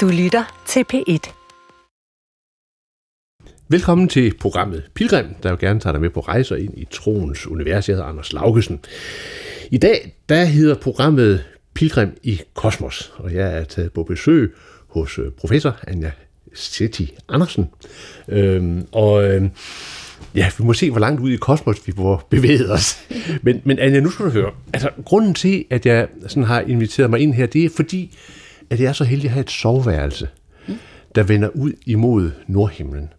[0.00, 1.32] Du lytter til P1.
[3.68, 7.46] Velkommen til programmet Pilgrim, der jo gerne tager dig med på rejser ind i troens
[7.46, 7.88] univers.
[7.88, 8.80] Jeg hedder Anders Laugesen.
[9.70, 11.44] I dag, der hedder programmet
[11.74, 14.54] Pilgrim i Kosmos, og jeg er taget på besøg
[14.88, 16.10] hos øh, professor Anja
[16.54, 17.68] Setti Andersen.
[18.28, 19.50] Øhm, og øhm,
[20.34, 22.98] ja, vi må se, hvor langt ud i kosmos vi må bevæge os.
[23.42, 24.52] Men, men Anja, nu skal du høre.
[24.72, 28.16] Altså, grunden til, at jeg sådan har inviteret mig ind her, det er fordi,
[28.70, 30.28] at jeg er så heldig at have et soveværelse,
[31.14, 33.12] der vender ud imod nordhimlen.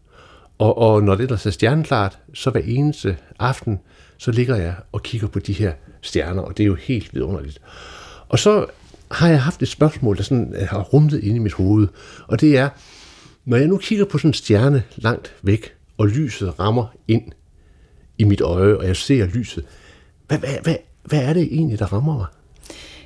[0.58, 3.80] Og, og når det er er stjerneklart, så hver eneste aften,
[4.18, 7.62] så ligger jeg og kigger på de her stjerner, og det er jo helt vidunderligt.
[8.30, 8.66] Og så
[9.12, 11.88] har jeg haft et spørgsmål, der sådan øh, har rumlet inde i mit hoved,
[12.28, 12.70] og det er,
[13.46, 17.32] når jeg nu kigger på sådan en stjerne langt væk, og lyset rammer ind
[18.18, 19.66] i mit øje, og jeg ser lyset,
[20.28, 22.26] hvad, hvad, hvad, hvad er det egentlig, der rammer mig?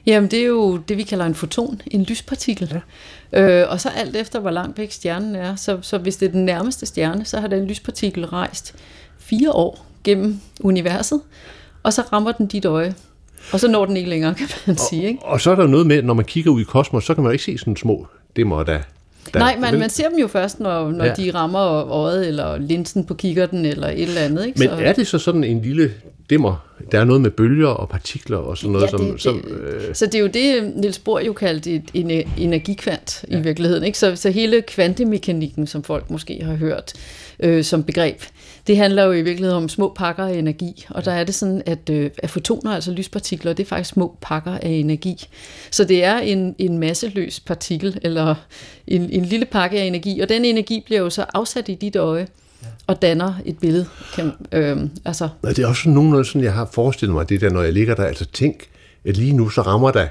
[0.06, 2.82] Jamen, det er jo det, vi kalder en foton, en lyspartikel.
[3.32, 3.62] Ja.
[3.62, 5.56] Øh, og så alt efter, hvor langt væk stjernen er.
[5.56, 8.76] Så, så hvis det er den nærmeste stjerne, så har den lyspartikel rejst
[9.20, 11.22] fire år gennem universet,
[11.84, 12.94] og så rammer den dit øje.
[13.54, 15.08] Og så når den ikke længere, kan man sige.
[15.08, 15.20] Ikke?
[15.24, 17.30] Og, så er der noget med, når man kigger ud i kosmos, så kan man
[17.30, 18.80] jo ikke se sådan små dimmer, der
[19.34, 21.14] der, Nej, man, man ser dem jo først, når, når ja.
[21.14, 24.46] de rammer øjet, eller linsen på kikkerten, eller et eller andet.
[24.46, 24.60] Ikke?
[24.60, 24.76] Men så...
[24.76, 25.92] er det så sådan en lille
[26.30, 26.66] dimmer?
[26.92, 28.92] Der er noget med bølger og partikler og sådan noget.
[28.92, 29.96] Ja, det, som, det, som, øh...
[29.96, 31.92] Så det er jo det, Niels Bohr jo kaldte et
[32.38, 33.38] energikvant ja.
[33.38, 33.84] i virkeligheden.
[33.84, 33.98] Ikke?
[33.98, 36.94] Så, så hele kvantemekanikken, som folk måske har hørt
[37.40, 38.22] øh, som begreb,
[38.68, 41.62] det handler jo i virkeligheden om små pakker af energi, og der er det sådan,
[41.66, 45.28] at, øh, at fotoner, altså lyspartikler, det er faktisk små pakker af energi.
[45.72, 48.36] Så det er en, en masseløs partikel, eller
[48.88, 51.96] en, en lille pakke af energi, og den energi bliver jo så afsat i dit
[51.96, 52.28] øje,
[52.88, 53.86] og danner et billede.
[54.16, 55.30] Kan, øh, altså.
[55.44, 57.96] Det er også sådan nogenlunde sådan, jeg har forestillet mig, det der, når jeg ligger
[57.96, 58.70] der, altså tænk,
[59.06, 60.08] at lige nu så rammer der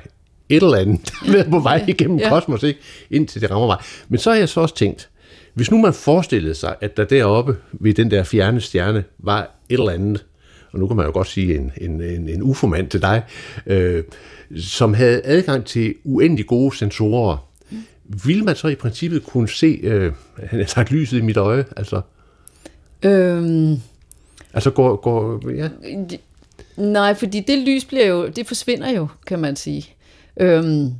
[0.48, 2.28] et eller andet, er på vej igennem ja.
[2.28, 2.80] kosmos, ikke?
[3.10, 3.76] indtil det rammer mig.
[4.08, 5.08] Men så har jeg så også tænkt,
[5.54, 9.78] hvis nu man forestillede sig, at der deroppe ved den der fjerne stjerne var et
[9.78, 10.24] eller andet,
[10.72, 13.22] og nu kan man jo godt sige en, en, en, en ufo-mand til dig,
[13.66, 14.04] øh,
[14.58, 17.78] som havde adgang til uendelig gode sensorer, mm.
[18.24, 20.12] ville man så i princippet kunne se, øh,
[20.46, 22.00] han har sagt lyset i mit øje, altså?
[23.02, 23.80] Øhm,
[24.54, 25.68] altså går, går, ja.
[26.76, 29.88] Nej, fordi det lys bliver jo, det forsvinder jo, kan man sige.
[30.36, 30.94] Øhm,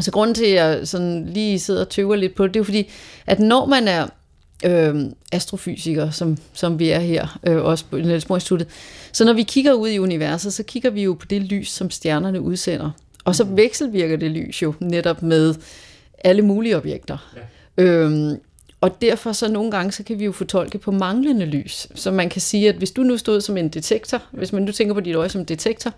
[0.00, 2.60] Altså grunden til, at jeg sådan lige sidder og tøver lidt på det, det er
[2.60, 2.90] jo fordi,
[3.26, 4.06] at når man er
[4.64, 8.68] øh, astrofysiker, som, som vi er her, øh, også på Niels Bohr Instituttet,
[9.12, 11.90] så når vi kigger ud i universet, så kigger vi jo på det lys, som
[11.90, 12.90] stjernerne udsender.
[13.24, 15.54] Og så vekselvirker det lys jo netop med
[16.24, 17.32] alle mulige objekter.
[17.78, 17.82] Ja.
[17.82, 18.36] Øhm,
[18.80, 21.88] og derfor så nogle gange, så kan vi jo fortolke på manglende lys.
[21.94, 24.72] Så man kan sige, at hvis du nu stod som en detektor, hvis man nu
[24.72, 25.92] tænker på dit øje som detektor,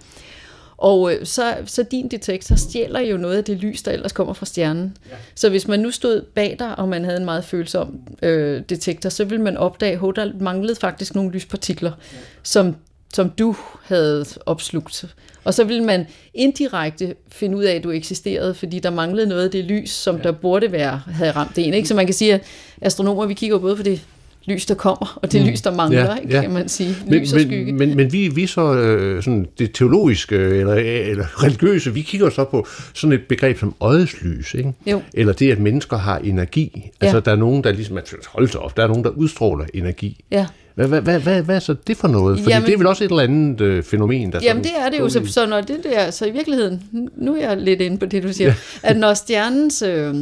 [0.76, 4.32] og øh, så, så din detektor stjæler jo noget af det lys, der ellers kommer
[4.32, 4.96] fra stjernen.
[5.10, 5.16] Ja.
[5.34, 9.10] Så hvis man nu stod bag dig, og man havde en meget følsom øh, detektor,
[9.10, 12.18] så ville man opdage, at der manglede faktisk nogle lyspartikler, ja.
[12.42, 12.76] som,
[13.12, 15.04] som du havde opslugt.
[15.44, 19.44] Og så ville man indirekte finde ud af, at du eksisterede, fordi der manglede noget
[19.44, 20.22] af det lys, som ja.
[20.22, 21.74] der burde være, havde ramt en.
[21.74, 21.88] Ikke?
[21.88, 22.42] Så man kan sige, at
[22.80, 24.00] astronomer, vi kigger både på det
[24.44, 25.48] lys, der kommer, og det mm.
[25.48, 26.40] lys, der mangler, ja, ikke, ja.
[26.40, 26.88] kan man sige.
[26.90, 27.64] Lys men, og skygge.
[27.64, 32.30] Men, men, men vi, vi så øh, sådan det teologiske eller, eller religiøse, vi kigger
[32.30, 34.72] så på sådan et begreb som øjets lys, ikke?
[34.86, 35.02] Jo.
[35.14, 36.90] eller det, at mennesker har energi.
[37.00, 37.20] Altså, ja.
[37.20, 40.24] der er nogen, der ligesom, hold sig op, der er nogen, der udstråler energi.
[40.30, 40.46] Ja.
[40.74, 42.38] Hvad, hvad, hvad, hvad, hvad er så det for noget?
[42.38, 44.88] Fordi jamen, det er vel også et eller andet øh, fænomen, der Jamen det er
[44.90, 46.82] det jo, så, så når det der, så i virkeligheden,
[47.16, 48.54] nu er jeg lidt inde på det, du siger, ja.
[48.90, 49.82] at når stjernens...
[49.82, 50.14] Øh,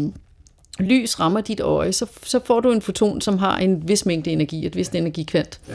[0.79, 4.31] lys rammer dit øje, så, så får du en foton, som har en vis mængde
[4.31, 5.61] energi, et vist energikvant.
[5.69, 5.75] Ja.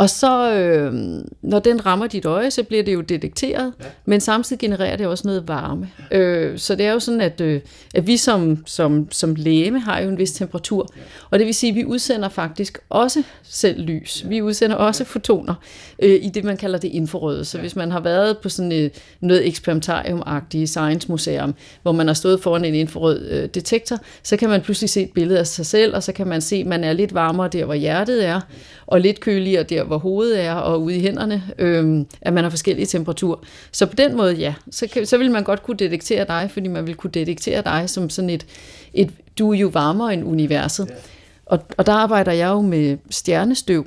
[0.00, 0.94] Og så, øh,
[1.42, 3.84] når den rammer dit øje, så bliver det jo detekteret, ja.
[4.04, 5.90] men samtidig genererer det også noget varme.
[6.10, 7.60] Øh, så det er jo sådan, at, øh,
[7.94, 11.00] at vi som, som, som læme har jo en vis temperatur, ja.
[11.30, 14.22] og det vil sige, at vi udsender faktisk også selv lys.
[14.24, 14.28] Ja.
[14.28, 15.54] Vi udsender også fotoner
[16.02, 17.44] øh, i det, man kalder det infrarøde.
[17.44, 17.62] Så ja.
[17.62, 22.42] hvis man har været på sådan et, noget eksperimentarium-agtigt science museum, hvor man har stået
[22.42, 25.94] foran en infrarød øh, detektor, så kan man pludselig se et billede af sig selv,
[25.94, 28.40] og så kan man se, at man er lidt varmere der, hvor hjertet er,
[28.86, 32.50] og lidt køligere der, hvor hovedet er, og ude i hænderne, øh, at man har
[32.50, 33.38] forskellige temperaturer.
[33.72, 36.68] Så på den måde, ja, så, kan, så vil man godt kunne detektere dig, fordi
[36.68, 38.46] man vil kunne detektere dig som sådan et,
[38.94, 40.86] et du er jo varmere end universet.
[40.88, 40.94] Ja.
[41.46, 43.86] Og, og der arbejder jeg jo med stjernestøv,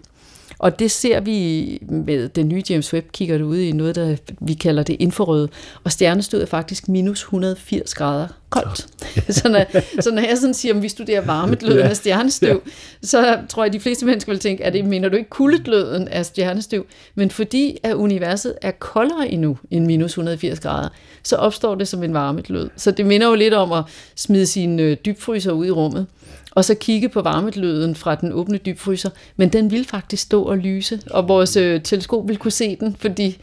[0.63, 4.15] Og det ser vi med den nye James Webb kigger det ud i noget, der
[4.41, 5.49] vi kalder det infrarøde.
[5.83, 8.87] Og stjernestød er faktisk minus 180 grader koldt.
[9.37, 9.65] så, når,
[10.01, 12.61] så når jeg sådan siger, at vi studerer varmegløden af stjernestøv,
[13.01, 16.07] så tror jeg, at de fleste mennesker vil tænke, at det mener du ikke kuldegløden
[16.07, 16.85] af stjernestøv?
[17.15, 20.89] Men fordi at universet er koldere endnu end minus 180 grader,
[21.23, 22.69] så opstår det som en varmeglød.
[22.75, 23.83] Så det minder jo lidt om at
[24.15, 26.07] smide sine øh, dybfryser ud i rummet
[26.55, 30.57] og så kigge på varmegløden fra den åbne dybfryser, men den vil faktisk stå og
[30.57, 33.37] lyse, og vores øh, teleskop vil kunne se den, fordi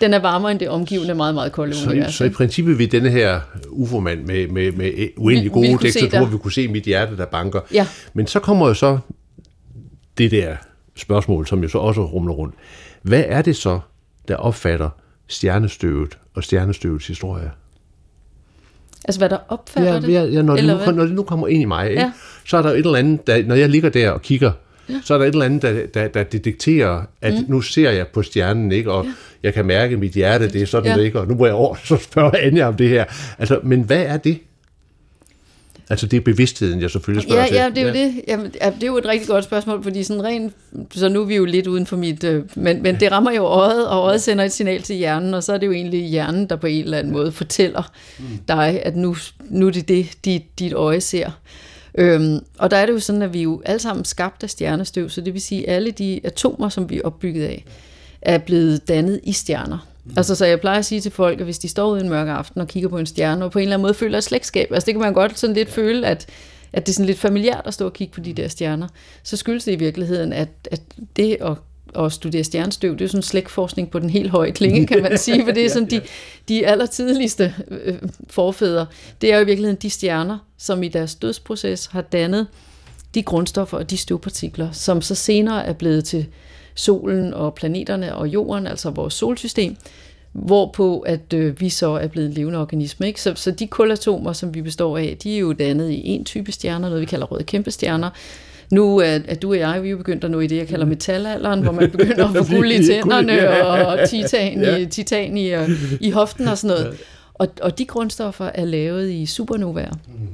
[0.00, 2.14] den er varmere end det omgivende meget, meget kolde så, univers.
[2.14, 6.52] Så i princippet vil denne her UFO-mand med, med, med uendelig gode detektorer, vi kunne
[6.52, 7.60] se mit hjerte, der banker.
[7.72, 7.86] Ja.
[8.14, 8.98] Men så kommer jo så
[10.18, 10.56] det der
[10.96, 12.54] spørgsmål, som jo så også rumler rundt.
[13.02, 13.80] Hvad er det så,
[14.28, 14.90] der opfatter
[15.28, 17.50] stjernestøvet og stjernestøvets historie?
[19.04, 20.12] Altså hvad der opfatter ja, det?
[20.12, 22.02] Ja, ja når, det nu, når det nu kommer ind i mig, ikke?
[22.02, 22.12] Ja.
[22.46, 24.52] så er der et eller andet, der, når jeg ligger der og kigger,
[24.88, 24.94] ja.
[25.04, 27.44] så er der et eller andet, der, der, der detekterer, at mm.
[27.48, 28.92] nu ser jeg på stjernen, ikke?
[28.92, 29.10] og ja.
[29.42, 30.98] jeg kan mærke, at mit hjerte, det er sådan, ja.
[30.98, 33.04] det ikke, og nu må jeg over, så spørge Anja om det her.
[33.38, 34.38] Altså, men hvad er det?
[35.90, 37.56] Altså det er bevidstheden, jeg selvfølgelig spørger ja, til.
[37.56, 38.22] Ja, det er jo det.
[38.28, 40.54] Jamen, det er jo et rigtig godt spørgsmål, fordi sådan rent,
[40.90, 43.42] så nu er vi jo lidt uden for mit, øh, men, men det rammer jo
[43.42, 46.46] øjet, og øjet sender et signal til hjernen, og så er det jo egentlig hjernen,
[46.46, 48.24] der på en eller anden måde fortæller mm.
[48.48, 51.30] dig, at nu, nu er det det, dit, dit øje ser.
[51.98, 54.50] Øhm, og der er det jo sådan, at vi er jo alle sammen skabt af
[54.50, 57.64] stjernestøv, så det vil sige, at alle de atomer, som vi er opbygget af,
[58.22, 59.86] er blevet dannet i stjerner.
[60.04, 60.12] Mm.
[60.16, 62.28] Altså, så jeg plejer at sige til folk, at hvis de står ude en mørk
[62.28, 64.72] aften og kigger på en stjerne, og på en eller anden måde føler et slægtskab,
[64.72, 66.26] altså det kan man godt sådan lidt føle, at,
[66.72, 68.88] at det er sådan lidt familiært at stå og kigge på de der stjerner,
[69.22, 70.82] så skyldes det i virkeligheden, at, at
[71.16, 71.56] det at
[71.98, 75.18] at studere stjernestøv, det er jo sådan slægtforskning på den helt høje klinge, kan man
[75.26, 76.00] sige, for det er sådan de,
[76.48, 77.94] de allertidligste øh,
[78.30, 78.86] forfædre.
[79.20, 82.46] Det er jo i virkeligheden de stjerner, som i deres dødsproces har dannet
[83.14, 86.26] de grundstoffer og de støvpartikler, som så senere er blevet til
[86.74, 89.76] solen og planeterne og jorden, altså vores solsystem,
[90.32, 93.06] hvorpå at øh, vi så er blevet en levende organisme.
[93.06, 93.22] Ikke?
[93.22, 96.52] Så, så de kulatomer, som vi består af, de er jo dannet i en type
[96.52, 98.10] stjerner, noget vi kalder røde kæmpestjerner.
[98.70, 100.68] Nu er, er du og jeg, vi er jo begyndt at nå i det, jeg
[100.68, 105.52] kalder metalalderen, hvor man begynder at få guld i tænderne og titan, i, titan i,
[106.00, 106.98] i hoften og sådan noget.
[107.34, 109.92] Og, og de grundstoffer er lavet i supernovaer.
[110.06, 110.28] Mm.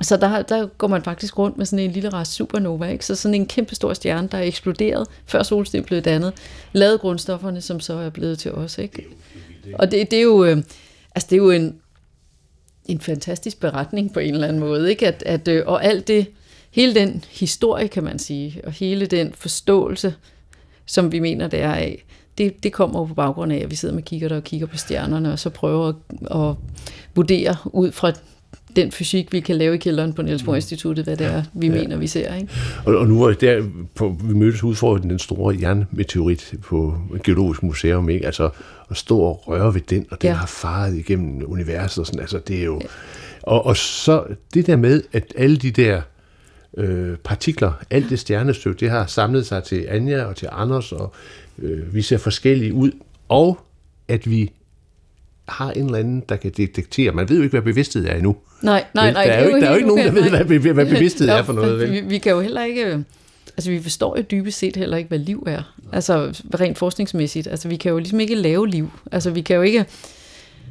[0.00, 3.06] Så der, der går man faktisk rundt med sådan en lille rest supernova, ikke?
[3.06, 6.32] så sådan en kæmpe stor stjerne, der er eksploderet, før solsystemet blev dannet,
[6.72, 8.78] lavede grundstofferne, som så er blevet til os.
[8.78, 9.06] Ikke?
[9.74, 10.56] Og det, det er jo, øh,
[11.14, 11.76] altså det er jo en,
[12.84, 15.06] en fantastisk beretning på en eller anden måde, ikke?
[15.06, 16.26] At, at, øh, og alt det,
[16.70, 20.14] hele den historie, kan man sige, og hele den forståelse,
[20.86, 22.04] som vi mener, det er af,
[22.38, 24.66] det, det kommer jo på baggrund af, at vi sidder med kigger der og kigger
[24.66, 25.94] på stjernerne, og så prøver at,
[26.30, 26.54] at
[27.14, 28.12] vurdere ud fra
[28.82, 31.66] den fysik, vi kan lave i kælderen på Niels Bohr Instituttet, hvad det er, vi
[31.66, 31.72] ja.
[31.72, 32.34] mener, vi ser.
[32.34, 32.48] Ikke?
[32.84, 33.62] Og, og nu var der,
[33.94, 38.26] på, vi mødtes ud for den store jernmeteorit på Geologisk Museum, ikke?
[38.26, 38.50] altså
[38.90, 40.34] at stå og røre ved den, og den ja.
[40.34, 42.78] har faret igennem universet, og sådan, altså det er jo...
[42.82, 42.86] Ja.
[43.42, 46.00] Og, og så det der med, at alle de der
[46.76, 51.12] øh, partikler, alt det stjernestøv, det har samlet sig til Anja og til Anders, og
[51.58, 52.90] øh, vi ser forskellige ud,
[53.28, 53.58] og
[54.08, 54.52] at vi
[55.48, 57.12] har en eller anden, der kan detektere.
[57.12, 58.36] Man ved jo ikke, hvad bevidsthed er endnu.
[58.62, 59.24] Nej, nej, nej.
[59.24, 61.42] Der er jo, ikke, der er jo ikke nogen, der ved, hvad, hvad bevidsthed er
[61.42, 61.78] for noget.
[61.78, 61.92] Vel?
[61.92, 63.04] Vi, vi kan jo heller ikke...
[63.56, 65.74] Altså, vi forstår jo dybest set heller ikke, hvad liv er.
[65.92, 67.46] Altså, rent forskningsmæssigt.
[67.46, 68.90] Altså, vi kan jo ligesom ikke lave liv.
[69.12, 69.84] Altså, vi kan jo ikke...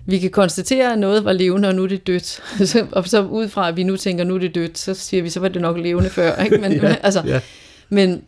[0.06, 2.42] Vi kan konstatere, at noget var levende, og nu er det dødt.
[2.92, 5.24] og så ud fra, at vi nu tænker, at nu er det dødt, så siger
[5.24, 6.36] vi, så var det nok levende før.
[6.44, 6.58] Ikke?
[6.58, 7.40] Men, ja, altså, ja.
[7.90, 8.22] men,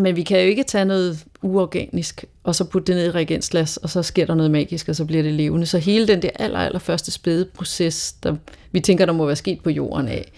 [0.00, 3.76] men vi kan jo ikke tage noget uorganisk, og så putte det ned i reagensglas,
[3.76, 5.66] og så sker der noget magisk, og så bliver det levende.
[5.66, 8.36] Så hele den der aller, aller første spæde proces, der
[8.72, 10.32] vi tænker, der må være sket på jorden af,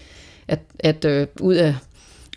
[0.47, 1.75] at, at øh, ud af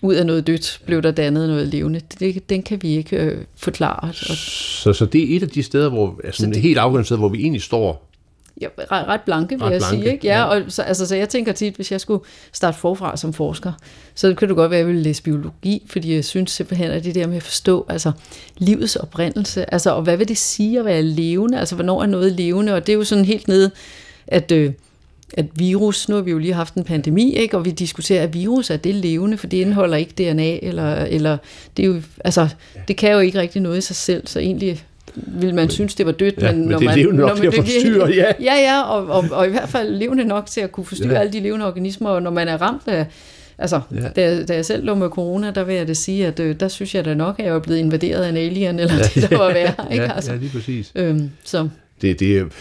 [0.02, 2.00] ud af noget dødt blev der dannet noget levende.
[2.20, 4.12] Det, den kan vi ikke øh, forklare.
[4.12, 7.28] Så, så det er et af de steder, hvor, altså det, helt afgørende steder, hvor
[7.28, 8.10] vi egentlig står
[8.60, 10.12] Ja, ret, ret blanke, vil ret jeg blanke, sige.
[10.12, 10.26] Ikke?
[10.26, 10.44] Ja, ja.
[10.44, 13.72] Og så, altså, så jeg tænker tit, hvis jeg skulle starte forfra som forsker,
[14.14, 17.04] så kunne det godt være, at jeg ville læse biologi, fordi jeg synes simpelthen, at
[17.04, 18.12] det der med at forstå altså,
[18.58, 22.32] livets oprindelse, altså, og hvad vil det sige at være levende, altså hvornår er noget
[22.32, 23.70] levende, og det er jo sådan helt nede,
[24.26, 24.72] at, øh,
[25.34, 27.56] at virus, nu har vi jo lige haft en pandemi, ikke?
[27.56, 31.38] og vi diskuterer, at virus er det levende, for det indeholder ikke DNA, eller, eller
[31.76, 32.48] det, er jo, altså,
[32.88, 34.84] det kan jo ikke rigtig noget i sig selv, så egentlig
[35.16, 36.34] vil man synes, det var dødt.
[36.42, 38.32] Ja, men, men når det er levende nok til at forstyrre, ja.
[38.48, 41.20] Ja, ja, og, og, og i hvert fald levende nok til at kunne forstyrre ja.
[41.20, 43.06] alle de levende organismer, og når man er ramt af,
[43.58, 44.08] Altså, ja.
[44.08, 46.68] da, da jeg selv lå med corona, der vil jeg det sige, at øh, der
[46.68, 49.30] synes jeg da nok, at jeg er blevet invaderet af en alien, eller ja, det,
[49.30, 49.74] der var værre.
[49.92, 50.12] Ikke?
[50.12, 50.92] Altså, ja, lige præcis.
[50.94, 51.68] Øhm, så.
[52.02, 52.52] Det, det,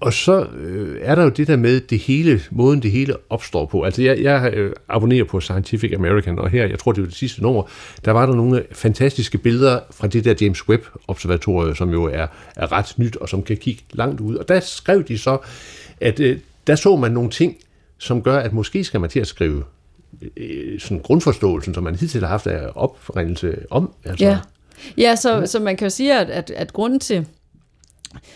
[0.00, 3.66] og så øh, er der jo det der med det hele, måden det hele opstår
[3.66, 3.82] på.
[3.82, 7.16] Altså jeg, jeg øh, abonnerer på Scientific American, og her, jeg tror det var det
[7.16, 7.62] sidste nummer,
[8.04, 12.72] der var der nogle fantastiske billeder fra det der James Webb-observatorium, som jo er, er
[12.72, 14.36] ret nyt, og som kan kigge langt ud.
[14.36, 15.38] Og der skrev de så,
[16.00, 17.56] at øh, der så man nogle ting,
[17.98, 19.64] som gør, at måske skal man til at skrive
[20.36, 23.92] øh, sådan grundforståelsen, som man hidtil har haft af oprindelse om.
[24.04, 24.24] Altså.
[24.24, 24.38] Ja,
[24.96, 27.26] ja så, så man kan jo sige, at, at, at grunden til,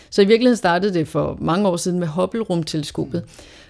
[0.09, 3.23] så i virkeligheden startede det for mange år siden med Hubble-rumteleskopet.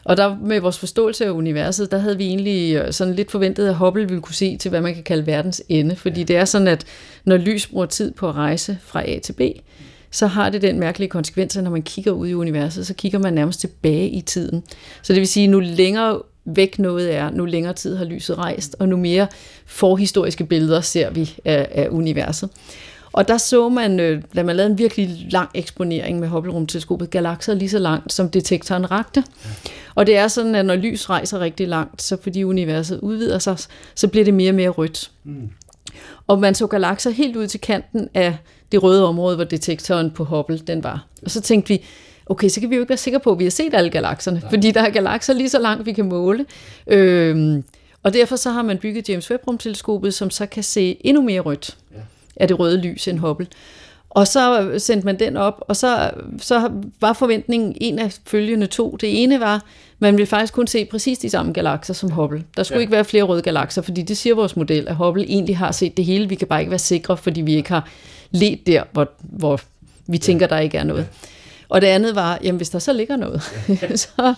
[0.03, 3.67] Og der med vores forståelse af universet, der havde vi egentlig øh, sådan lidt forventet,
[3.67, 5.95] at Hubble ville kunne se til, hvad man kan kalde verdens ende.
[5.95, 6.85] Fordi det er sådan, at
[7.25, 9.41] når lys bruger tid på at rejse fra A til B,
[10.11, 13.19] så har det den mærkelige konsekvens, at når man kigger ud i universet, så kigger
[13.19, 14.63] man nærmest tilbage i tiden.
[15.01, 18.75] Så det vil sige, nu længere væk noget er, nu længere tid har lyset rejst,
[18.79, 19.27] og nu mere
[19.65, 22.49] forhistoriske billeder ser vi af, af universet.
[23.11, 27.53] Og der så man, øh, da man lavede en virkelig lang eksponering med Hubble-rumteleskopet, galakser
[27.53, 29.23] lige så langt, som detektoren rakte.
[29.45, 29.49] Ja.
[29.95, 33.57] Og det er sådan, at når lys rejser rigtig langt, så fordi universet udvider sig,
[33.95, 35.11] så bliver det mere og mere rødt.
[35.23, 35.49] Mm.
[36.27, 38.37] Og man så galakser helt ud til kanten af
[38.71, 41.05] det røde område, hvor detektoren på Hubble den var.
[41.23, 41.85] Og så tænkte vi,
[42.25, 44.41] okay, så kan vi jo ikke være sikre på, at vi har set alle galakserne,
[44.49, 46.45] fordi der er galakser lige så langt, vi kan måle.
[46.87, 47.63] Øhm,
[48.03, 51.77] og derfor så har man bygget James Webb-rumteleskopet, som så kan se endnu mere rødt.
[52.39, 53.47] Af det røde lys end Hubble.
[54.09, 58.97] Og så sendte man den op, og så, så var forventningen en af følgende to.
[59.01, 59.63] Det ene var,
[59.99, 62.43] man ville faktisk kun se præcis de samme galakser som Hubble.
[62.57, 62.81] Der skulle ja.
[62.81, 65.97] ikke være flere røde galakser, fordi det siger vores model, at Hubble egentlig har set
[65.97, 66.29] det hele.
[66.29, 67.89] Vi kan bare ikke være sikre, fordi vi ikke har
[68.31, 69.61] let der, hvor, hvor
[70.07, 70.55] vi tænker, ja.
[70.55, 71.01] der ikke er noget.
[71.01, 71.27] Ja.
[71.69, 73.41] Og det andet var, jamen hvis der så ligger noget,
[74.05, 74.33] så,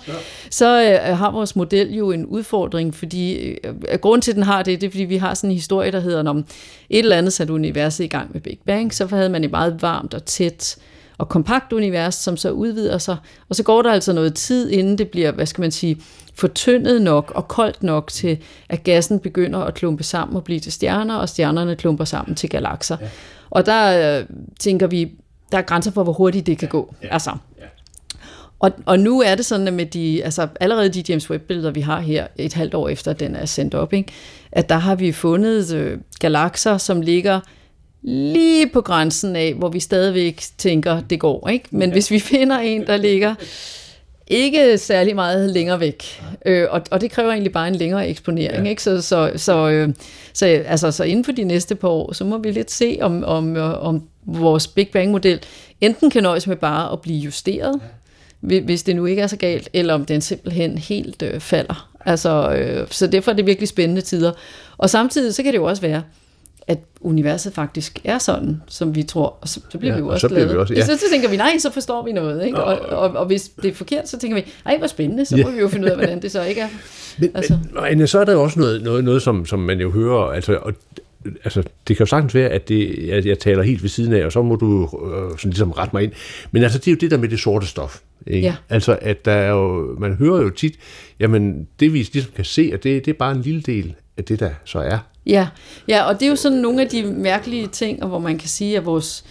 [0.50, 4.63] så øh, har vores model jo en udfordring, fordi øh, grunden til, at den har
[4.63, 6.45] det, det er, fordi vi har sådan en historie, der hedder, om
[6.89, 9.81] et eller andet satte universet i gang med Big Bang, så havde man et meget
[9.81, 10.77] varmt og tæt
[11.17, 13.17] og kompakt univers, som så udvider sig,
[13.50, 15.98] og så går der altså noget tid, inden det bliver, hvad skal man sige,
[16.36, 18.38] fortyndet nok og koldt nok til,
[18.69, 22.50] at gassen begynder at klumpe sammen og blive til stjerner, og stjernerne klumper sammen til
[22.50, 22.98] galakser.
[23.01, 23.09] Ja.
[23.50, 24.25] Og der øh,
[24.59, 25.12] tænker vi,
[25.51, 26.95] der er grænser for, hvor hurtigt det kan ja, gå.
[27.03, 27.31] Ja, altså.
[27.59, 27.65] Ja.
[28.59, 31.81] Og, og nu er det sådan, at med de, altså allerede de James Webb-billeder, vi
[31.81, 34.13] har her et halvt år efter, den er sendt op, ikke?
[34.51, 37.39] at der har vi fundet øh, galakser, som ligger
[38.01, 41.49] lige på grænsen af, hvor vi stadigvæk tænker, det går.
[41.49, 41.65] ikke.
[41.71, 41.93] Men ja.
[41.93, 43.35] hvis vi finder en, der ligger
[44.29, 46.24] ikke særlig meget længere væk.
[46.45, 48.63] Øh, og, og det kræver egentlig bare en længere eksponering.
[48.63, 48.69] Ja.
[48.69, 48.83] Ikke?
[48.83, 49.89] Så, så, så, øh,
[50.33, 53.24] så, altså, så inden for de næste par år, så må vi lidt se, om,
[53.24, 55.39] om, om vores Big Bang-model
[55.81, 57.79] enten kan nøjes med bare at blive justeret,
[58.50, 58.59] ja.
[58.59, 61.89] hvis det nu ikke er så galt, eller om den simpelthen helt øh, falder.
[62.05, 64.31] Altså, øh, så derfor er det virkelig spændende tider.
[64.77, 66.01] Og samtidig så kan det jo også være,
[66.69, 70.11] at universet faktisk er sådan, som vi tror, og så, så bliver ja, vi jo
[70.11, 70.49] også glade.
[70.49, 70.85] Vi også, ja.
[70.85, 72.45] så, så tænker vi, nej, så forstår vi noget.
[72.45, 72.63] Ikke?
[72.63, 75.49] Og, og, og hvis det er forkert, så tænker vi, ej, hvor spændende, så må
[75.49, 75.55] ja.
[75.55, 76.67] vi jo finde ud af, hvordan det så ikke er.
[77.19, 77.57] Men, altså.
[77.73, 80.55] men så er der jo også noget, noget, noget som, som man jo hører, altså,
[80.55, 80.73] og
[81.43, 84.25] altså, det kan jo sagtens være, at det, jeg, jeg taler helt ved siden af,
[84.25, 86.11] og så må du øh, sådan ligesom rette mig ind.
[86.51, 87.99] Men altså, det er jo det der med det sorte stof.
[88.27, 88.47] Ikke?
[88.47, 88.55] Ja.
[88.69, 90.75] Altså, at der er jo, man hører jo tit,
[91.19, 94.25] jamen, det vi ligesom kan se, at det, det er bare en lille del af
[94.25, 94.97] det, der så er.
[95.25, 95.47] Ja,
[95.88, 98.77] ja, og det er jo sådan nogle af de mærkelige ting, hvor man kan sige,
[98.77, 99.25] at vores,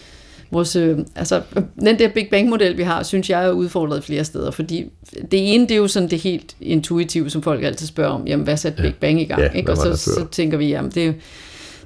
[0.51, 1.41] vores øh, altså,
[1.79, 4.85] den der Big Bang-model, vi har, synes jeg er udfordret flere steder, fordi
[5.31, 8.43] det ene, det er jo sådan det helt intuitive, som folk altid spørger om, jamen,
[8.43, 9.41] hvad satte Big Bang i gang?
[9.41, 9.71] Ja, ikke?
[9.71, 11.13] Og så, så tænker vi, jamen, det er jo,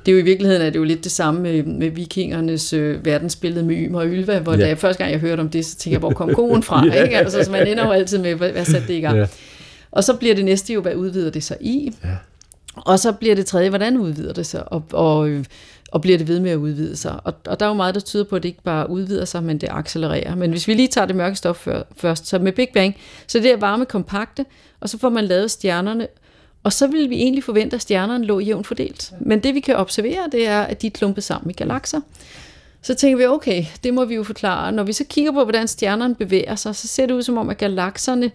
[0.06, 3.06] det er jo i virkeligheden er det jo lidt det samme med, med vikingernes øh,
[3.06, 4.60] verdensbillede med Ymer og Ylva, hvor ja.
[4.60, 6.86] da jeg, første gang jeg hørte om det, så tænkte jeg, hvor kom konen fra?
[6.94, 7.18] ja, ikke?
[7.18, 9.18] Altså, så man ender jo altid med, hvad, hvad satte det i gang?
[9.18, 9.26] Ja.
[9.92, 11.92] Og så bliver det næste jo, hvad udvider det sig i?
[12.04, 12.10] Ja.
[12.76, 14.74] Og så bliver det tredje, hvordan udvider det sig?
[14.74, 15.30] Og, og,
[15.92, 17.20] og bliver det ved med at udvide sig?
[17.24, 19.44] Og, og der er jo meget, der tyder på, at det ikke bare udvider sig,
[19.44, 20.36] men det accelererer.
[20.36, 22.96] Men hvis vi lige tager det mørke stof før, først, så med Big Bang,
[23.28, 24.46] så det er varme kompakte,
[24.80, 26.08] og så får man lavet stjernerne,
[26.64, 29.14] og så ville vi egentlig forvente, at stjernerne lå jævnt fordelt.
[29.20, 32.02] Men det vi kan observere, det er, at de er klumpet sammen i galakser.
[32.82, 34.72] Så tænker vi, okay, det må vi jo forklare.
[34.72, 37.50] Når vi så kigger på, hvordan stjernerne bevæger sig, så ser det ud som om,
[37.50, 38.32] at galakserne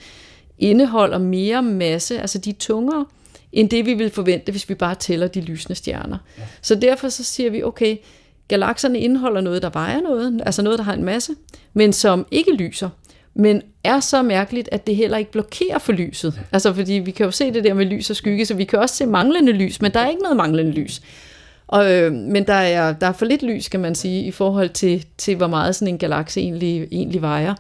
[0.59, 3.07] indeholder mere masse, altså de er tungere,
[3.53, 6.19] end det vi vil forvente, hvis vi bare tæller de lysende stjerner.
[6.39, 6.43] Ja.
[6.63, 7.97] Så derfor så siger vi, okay,
[8.49, 11.33] galakserne indeholder noget, der vejer noget, altså noget, der har en masse,
[11.75, 12.89] men som ikke lyser
[13.39, 16.35] men er så mærkeligt, at det heller ikke blokerer for lyset.
[16.37, 16.43] Ja.
[16.53, 18.79] Altså, fordi vi kan jo se det der med lys og skygge, så vi kan
[18.79, 21.03] også se manglende lys, men der er ikke noget manglende lys.
[21.67, 24.69] Og, øh, men der er, der er for lidt lys, kan man sige, i forhold
[24.69, 27.55] til, til hvor meget sådan en galakse egentlig, egentlig vejer.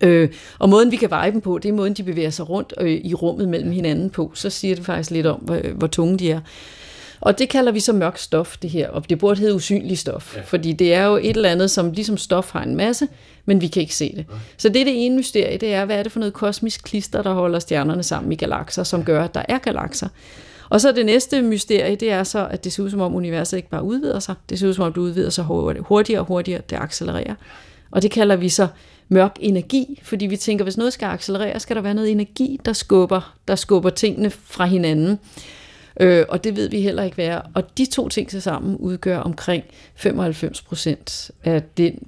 [0.00, 2.74] Øh, og måden, vi kan veje dem på, det er måden, de bevæger sig rundt
[2.80, 4.32] øh, i rummet mellem hinanden på.
[4.34, 6.40] Så siger det faktisk lidt om, hvor, hvor tunge de er.
[7.20, 10.36] Og det kalder vi så mørk stof, det her, og det burde hedde usynlig stof,
[10.36, 10.42] ja.
[10.42, 13.08] fordi det er jo et eller andet, som ligesom stof har en masse,
[13.44, 14.26] men vi kan ikke se det.
[14.30, 14.34] Ja.
[14.56, 17.22] Så det er det ene mysterie, det er, hvad er det for noget kosmisk klister,
[17.22, 20.08] der holder stjernerne sammen i galakser, som gør, at der er galakser.
[20.68, 23.56] Og så det næste mysterie, det er så, at det ser ud som om universet
[23.56, 26.60] ikke bare udvider sig, det ser ud som om det udvider sig hurtigere og hurtigere,
[26.70, 27.34] det accelererer.
[27.90, 28.66] Og det kalder vi så
[29.08, 32.72] mørk energi, fordi vi tænker, hvis noget skal accelerere, skal der være noget energi, der
[32.72, 35.18] skubber, der skubber tingene fra hinanden.
[36.00, 37.42] Øh, og det ved vi heller ikke være.
[37.54, 41.98] Og de to ting til sammen udgør omkring 95 procent af den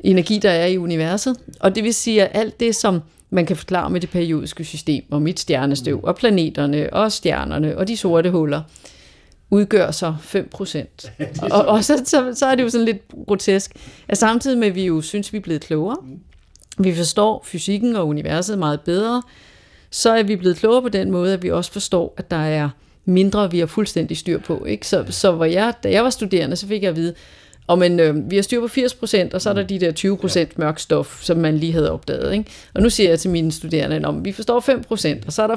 [0.00, 1.36] energi, der er i universet.
[1.60, 5.04] Og det vil sige, at alt det, som man kan forklare med det periodiske system,
[5.10, 8.62] og mit stjernestøv, og planeterne, og stjernerne, og de sorte huller,
[9.52, 11.12] udgør så 5 procent.
[11.52, 13.72] og, og så, så, så er det jo sådan lidt grotesk,
[14.08, 15.96] at samtidig med, at vi jo synes, vi er blevet klogere,
[16.78, 19.22] vi forstår fysikken og universet meget bedre,
[19.90, 22.68] så er vi blevet klogere på den måde, at vi også forstår, at der er
[23.04, 24.64] mindre, vi har fuldstændig styr på.
[24.64, 24.86] Ikke?
[24.86, 27.14] Så, så hvor jeg, da jeg var studerende, så fik jeg at vide,
[27.72, 30.52] og men, øh, vi har styr på 80%, og så er der de der 20%
[30.56, 32.32] mørk stof, som man lige havde opdaget.
[32.32, 32.50] Ikke?
[32.74, 35.56] Og nu siger jeg til mine studerende, at vi forstår 5%, og så er der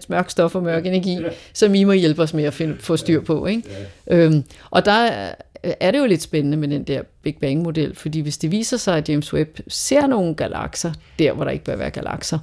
[0.00, 1.18] 95% mørk stof og mørk energi,
[1.52, 3.46] som I må hjælpe os med at finde, få styr på.
[3.46, 3.62] Ikke?
[4.10, 5.30] Øhm, og der
[5.62, 8.96] er det jo lidt spændende med den der Big Bang-model, fordi hvis det viser sig,
[8.96, 12.38] at James Webb ser nogle galakser, der hvor der ikke bør være galakser,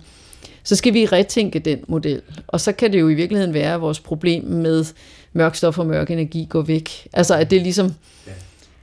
[0.63, 2.22] så skal vi retænke den model.
[2.48, 4.86] Og så kan det jo i virkeligheden være, at vores problem med
[5.34, 7.08] mørk stof og mørk energi går væk.
[7.13, 7.94] Altså at det er ligesom,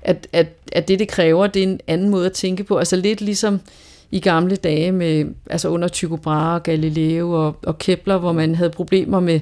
[0.04, 2.78] at, at, at det det kræver, det er en anden måde at tænke på.
[2.78, 3.60] Altså lidt ligesom
[4.10, 8.70] i gamle dage med, altså under Tycho Brahe, Galileo og, og Kepler, hvor man havde
[8.70, 9.40] problemer med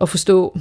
[0.00, 0.58] at forstå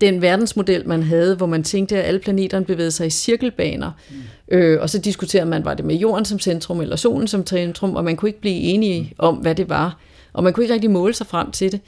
[0.00, 3.90] den verdensmodel, man havde, hvor man tænkte, at alle planeterne bevægede sig i cirkelbaner.
[4.10, 4.16] Mm.
[4.56, 7.96] Øh, og så diskuterede man, var det med jorden som centrum eller solen som centrum,
[7.96, 9.98] og man kunne ikke blive enige om, hvad det var.
[10.32, 11.80] Og man kunne ikke rigtig måle sig frem til det,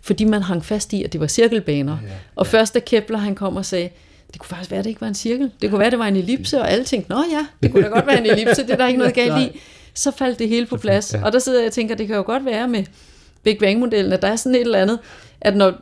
[0.00, 1.98] fordi man hang fast i, at det var cirkelbaner.
[2.02, 2.14] Ja, ja.
[2.36, 3.88] Og først da Kepler han kom og sagde,
[4.32, 5.50] det kunne faktisk være, at det ikke var en cirkel.
[5.62, 7.82] Det kunne være, at det var en ellipse, og alle tænkte, nå ja, det kunne
[7.82, 9.60] da godt være en ellipse, det er der ikke noget galt i.
[9.94, 11.14] Så faldt det hele på plads.
[11.22, 12.84] Og der sidder jeg og tænker, det kan jo godt være med
[13.42, 14.98] Big Bang-modellen, at der er sådan et eller andet,
[15.40, 15.72] at når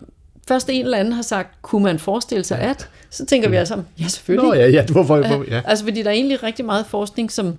[0.48, 3.82] først en eller anden har sagt, kunne man forestille sig at, så tænker vi altså,
[4.00, 4.48] ja selvfølgelig.
[4.48, 5.60] Nå ja, ja, hvorfor, ja.
[5.64, 7.58] Altså fordi der er egentlig rigtig meget forskning, som,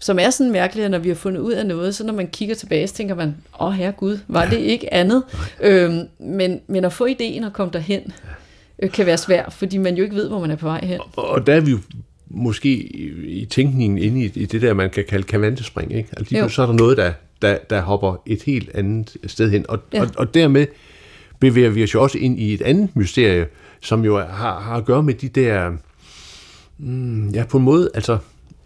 [0.00, 2.26] som er sådan mærkeligt, at når vi har fundet ud af noget, så når man
[2.28, 5.22] kigger tilbage, så tænker man, åh herre Gud, var det ikke andet?
[5.60, 8.12] Øhm, men, men at få ideen og komme derhen,
[8.82, 11.00] øh, kan være svært, fordi man jo ikke ved, hvor man er på vej hen.
[11.16, 11.78] Og, og der er vi jo
[12.28, 12.70] måske
[13.26, 15.94] i tænkningen inde i, i det der, man kan kalde kavantespring.
[15.94, 16.08] Ikke?
[16.16, 19.64] Altså, så er der noget, der, der, der hopper et helt andet sted hen.
[19.68, 20.00] Og, ja.
[20.00, 20.66] og, og dermed
[21.40, 23.46] bevæger vi os jo også ind i et andet mysterie,
[23.80, 25.72] som jo har, har at gøre med de der,
[26.78, 28.18] mm, ja, på en måde, altså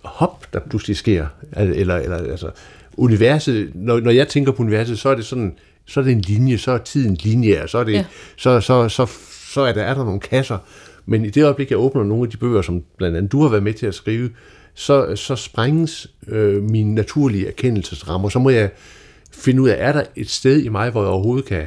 [0.05, 1.27] hop, der pludselig sker.
[1.57, 2.51] Eller, eller altså,
[2.97, 5.55] universet, når, når jeg tænker på universet, så er det sådan,
[5.87, 8.05] så er det en linje, så er tiden linje, så er det, ja.
[8.37, 9.07] så, så, så,
[9.53, 10.59] så er der, er der nogle kasser.
[11.07, 13.49] Men i det øjeblik, jeg åbner nogle af de bøger, som blandt andet du har
[13.49, 14.31] været med til at skrive,
[14.75, 18.29] så, så sprænges øh, mine naturlige erkendelsesrammer.
[18.29, 18.71] Så må jeg
[19.33, 21.65] finde ud af, er der et sted i mig, hvor jeg overhovedet kan,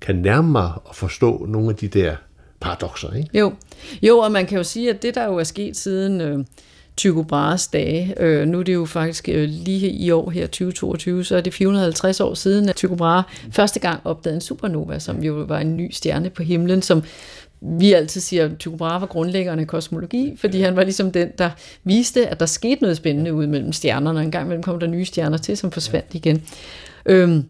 [0.00, 2.16] kan nærme mig og forstå nogle af de der
[2.60, 3.38] paradoxer, ikke?
[3.38, 3.52] Jo.
[4.02, 6.44] jo, og man kan jo sige, at det, der jo er sket siden øh,
[6.96, 11.24] Tycho Brahes dage, øh, nu er det jo faktisk øh, lige i år her, 2022,
[11.24, 15.22] så er det 450 år siden, at Tycho Brahe første gang opdagede en supernova, som
[15.22, 17.02] jo var en ny stjerne på himlen, som
[17.60, 21.28] vi altid siger, at Tycho Brahe var grundlæggeren af kosmologi, fordi han var ligesom den,
[21.38, 21.50] der
[21.84, 24.86] viste, at der skete noget spændende ud mellem stjernerne, og en gang imellem kom der
[24.86, 26.42] nye stjerner til, som forsvandt igen.
[27.06, 27.44] Øhm,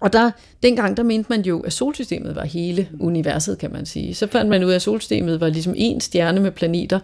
[0.00, 0.30] og der,
[0.62, 4.14] dengang, der mente man jo, at solsystemet var hele universet, kan man sige.
[4.14, 7.00] Så fandt man ud af, at solsystemet var ligesom en stjerne med planeter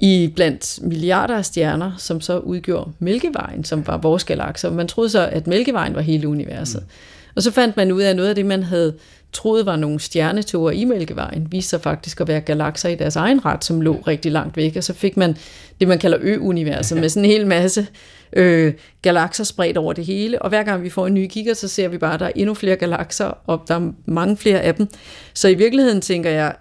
[0.00, 4.70] i blandt milliarder af stjerner, som så udgjorde Mælkevejen, som var vores galakser.
[4.70, 6.80] Man troede så, at Mælkevejen var hele universet.
[6.80, 7.32] Mm.
[7.36, 8.94] Og så fandt man ud af, at noget af det, man havde
[9.32, 13.44] troede var nogle stjernetoger i Mælkevejen, viste sig faktisk at være galakser i deres egen
[13.44, 14.76] ret, som lå rigtig langt væk.
[14.76, 15.36] Og så fik man
[15.80, 17.86] det, man kalder ø-universet, med sådan en hel masse
[18.32, 21.68] øh, galakser spredt over det hele, og hver gang vi får en ny kigger, så
[21.68, 24.74] ser vi bare, at der er endnu flere galakser, og der er mange flere af
[24.74, 24.88] dem.
[25.34, 26.54] Så i virkeligheden tænker jeg,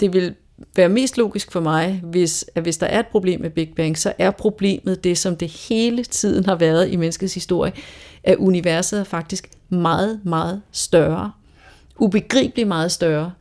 [0.00, 0.34] det vil
[0.76, 3.98] være mest logisk for mig, hvis, at hvis der er et problem med Big Bang,
[3.98, 7.72] så er problemet det, som det hele tiden har været i menneskets historie,
[8.24, 11.32] at universet er faktisk meget, meget større.
[11.98, 13.32] Ubegribeligt meget større,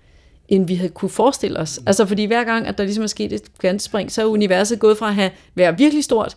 [0.48, 1.80] end vi havde kunne forestille os.
[1.86, 4.98] Altså fordi hver gang, at der ligesom er sket et kvantespring, så er universet gået
[4.98, 6.36] fra at have, være virkelig stort,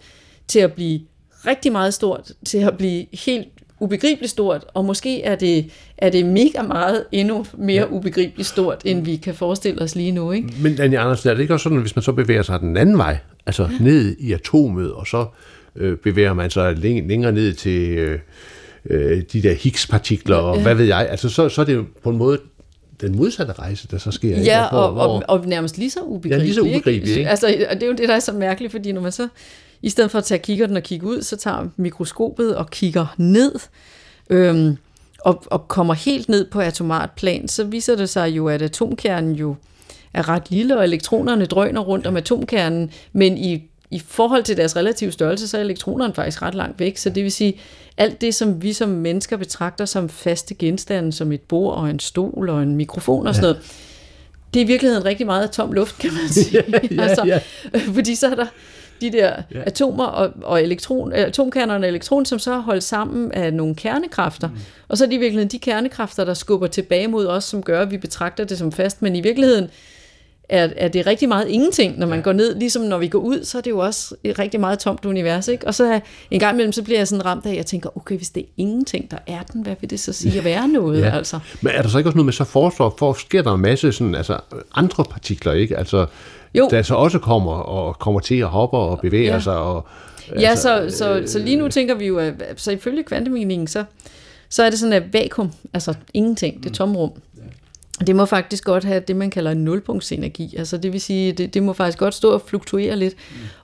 [0.48, 1.00] til at blive
[1.46, 3.48] rigtig meget stort, til at blive helt
[3.80, 5.66] ubegribeligt stort, og måske er det,
[5.98, 7.90] er det mega meget endnu mere ja.
[7.90, 10.32] ubegribeligt stort, end vi kan forestille os lige nu.
[10.32, 10.48] Ikke?
[10.62, 12.76] Men Anja Andersen, er det ikke også sådan, at hvis man så bevæger sig den
[12.76, 13.84] anden vej, altså ja.
[13.84, 15.26] ned i atomet, og så
[15.76, 18.18] øh, bevæger man sig længere ned til øh,
[18.90, 20.62] øh, de der Higgs-partikler, og ja.
[20.62, 22.38] hvad ved jeg, altså så, så er det jo på en måde
[23.00, 24.28] den modsatte rejse, der så sker.
[24.28, 24.48] Ja, ikke?
[24.70, 26.38] hvor, og, og, og nærmest lige så ubegribeligt.
[26.38, 27.30] Ja, lige så ubegribeligt, ikke?
[27.30, 29.28] Altså, og det er jo det, der er så mærkeligt, fordi når man så,
[29.82, 33.52] i stedet for at tage kikkerten og kigge ud, så tager mikroskopet og kigger ned,
[34.30, 34.76] øhm,
[35.20, 39.34] og, og kommer helt ned på atomart plan, så viser det sig jo, at atomkernen
[39.34, 39.54] jo
[40.14, 44.76] er ret lille, og elektronerne drøner rundt om atomkernen, men i, i forhold til deres
[44.76, 46.96] relative størrelse, så er elektronerne faktisk ret langt væk.
[46.96, 47.60] Så det vil sige,
[47.96, 51.98] alt det, som vi som mennesker betragter som faste genstande, som et bord og en
[51.98, 53.62] stol og en mikrofon og sådan noget,
[54.54, 56.64] det er i virkeligheden rigtig meget tom luft, kan man sige.
[56.90, 57.40] ja, altså, ja.
[57.94, 58.46] Fordi så er der
[59.00, 59.62] de der Ja.
[59.66, 64.48] atomer og, og elektron, atomkernerne og elektron, som så er holdt sammen af nogle kernekræfter.
[64.48, 64.56] Mm.
[64.88, 67.82] Og så er det i virkeligheden de kernekræfter, der skubber tilbage mod os, som gør,
[67.82, 69.02] at vi betragter det som fast.
[69.02, 69.68] Men i virkeligheden
[70.48, 72.22] er, er det rigtig meget ingenting, når man ja.
[72.22, 72.54] går ned.
[72.54, 75.48] Ligesom når vi går ud, så er det jo også et rigtig meget tomt univers.
[75.48, 75.66] Ikke?
[75.66, 78.16] Og så en gang imellem, så bliver jeg sådan ramt af, at jeg tænker, okay,
[78.16, 81.00] hvis det er ingenting, der er den, hvad vil det så sige at være noget?
[81.00, 81.16] Ja.
[81.16, 81.38] Altså.
[81.60, 83.92] Men er der så ikke også noget med, så forestår, for sker der en masse
[83.92, 84.38] sådan, altså,
[84.74, 85.76] andre partikler, ikke?
[85.76, 86.06] Altså,
[86.54, 86.68] Jo.
[86.70, 89.40] der så også kommer og kommer til at hoppe og bevæge Ja.
[89.40, 89.56] sig.
[89.58, 89.86] Og,
[90.40, 93.84] Ja, så, så, så lige nu tænker vi jo, at så ifølge kvantemekanikken, så,
[94.48, 97.10] så er det sådan et vakuum, altså ingenting, det er tomrum.
[98.06, 100.54] Det må faktisk godt have det, man kalder en nulpunktsenergi.
[100.58, 103.14] Altså det vil sige, det, det må faktisk godt stå og fluktuere lidt.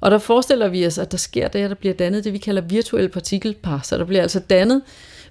[0.01, 2.39] Og der forestiller vi os, at der sker det, at der bliver dannet det, vi
[2.39, 3.81] kalder virtuelle partikelpar.
[3.85, 4.83] Så der bliver altså dannet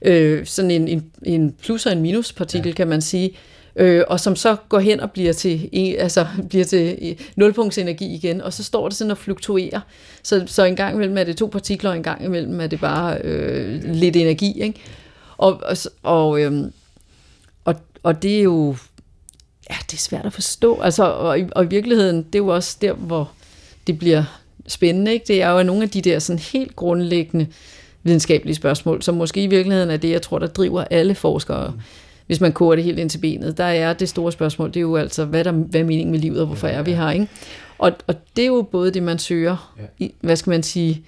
[0.01, 2.73] øh, sådan en, en, en plus- og en minuspartikel, ja.
[2.75, 3.31] kan man sige,
[3.75, 8.53] øh, og som så går hen og bliver til, altså, bliver til nulpunktsenergi igen, og
[8.53, 9.79] så står det sådan og fluktuerer.
[10.23, 12.79] Så, så en gang imellem er det to partikler, og en gang imellem er det
[12.79, 14.61] bare øh, lidt energi.
[14.61, 14.79] Ikke?
[15.37, 16.63] Og, og, og, øh,
[17.65, 18.75] og, og det er jo
[19.69, 20.81] ja, det er svært at forstå.
[20.81, 23.31] Altså, og, i- og i virkeligheden, det er jo også der, hvor
[23.87, 24.23] det bliver
[24.67, 25.13] spændende.
[25.13, 25.25] Ikke?
[25.27, 27.47] Det er jo nogle af de der sådan helt grundlæggende
[28.03, 31.73] videnskabelige spørgsmål, som måske i virkeligheden er det, jeg tror, der driver alle forskere.
[32.27, 34.81] Hvis man koger det helt ind til benet, der er det store spørgsmål, det er
[34.81, 37.11] jo altså, hvad er, der, hvad er meningen med livet, og hvorfor er vi her?
[37.11, 37.27] Ikke?
[37.77, 41.03] Og, og det er jo både det, man søger, i, hvad skal man sige,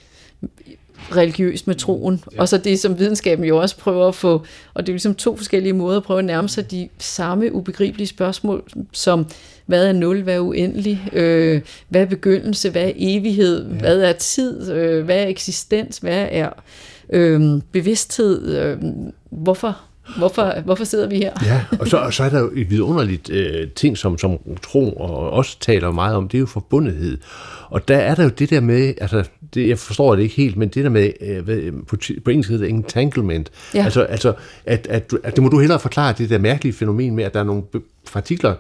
[1.16, 2.42] religiøst med troen, ja.
[2.42, 5.38] og så det, som videnskaben jo også prøver at få, og det er ligesom to
[5.38, 9.26] forskellige måder at prøve at nærme sig de samme ubegribelige spørgsmål, som
[9.66, 13.80] hvad er nul, hvad er uendelig, øh, hvad er begyndelse, hvad er evighed, ja.
[13.80, 16.50] hvad er tid, øh, hvad er eksistens, hvad er
[17.10, 18.78] øh, bevidsthed, øh,
[19.30, 19.82] hvorfor,
[20.18, 21.34] hvorfor, hvorfor sidder vi her?
[21.46, 24.94] Ja, og så, og så er der jo et vidunderligt øh, ting, som, som tro
[24.94, 27.18] og også taler meget om, det er jo forbundethed.
[27.70, 30.58] Og der er der jo det der med, altså, det, jeg forstår det ikke helt,
[30.58, 33.52] men det der med, øh, hvad, på, på engelsk hedder det entanglement.
[33.74, 33.84] Ja.
[33.84, 34.34] Altså, altså
[34.66, 37.40] at, at, at, det må du hellere forklare, det der mærkelige fænomen med, at der
[37.40, 37.64] er nogle
[38.14, 38.56] partikler,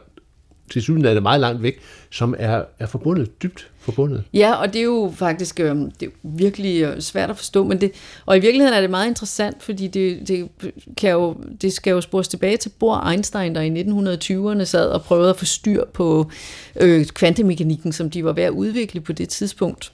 [0.71, 4.23] til syden er det meget langt væk, som er, er forbundet, dybt forbundet.
[4.33, 7.81] Ja, og det er jo faktisk øh, det er virkelig øh, svært at forstå, men
[7.81, 7.91] det,
[8.25, 10.49] og i virkeligheden er det meget interessant, fordi det, det,
[10.97, 15.01] kan jo, det skal jo spores tilbage til Bohr Einstein, der i 1920'erne sad og
[15.01, 16.31] prøvede at få styr på
[16.75, 19.91] øh, kvantemekanikken, som de var ved at udvikle på det tidspunkt.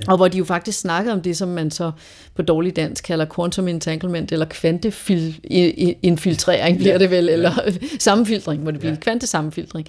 [0.00, 0.04] Ja.
[0.12, 1.90] Og hvor de jo faktisk snakkede om det, som man så
[2.34, 7.52] på dårlig dansk kalder quantum entanglement, eller kvanteinfiltrering bliver det vel, eller
[7.98, 8.98] sammenfiltring, må det blive, ja.
[9.00, 9.86] kvantesammenfiltring.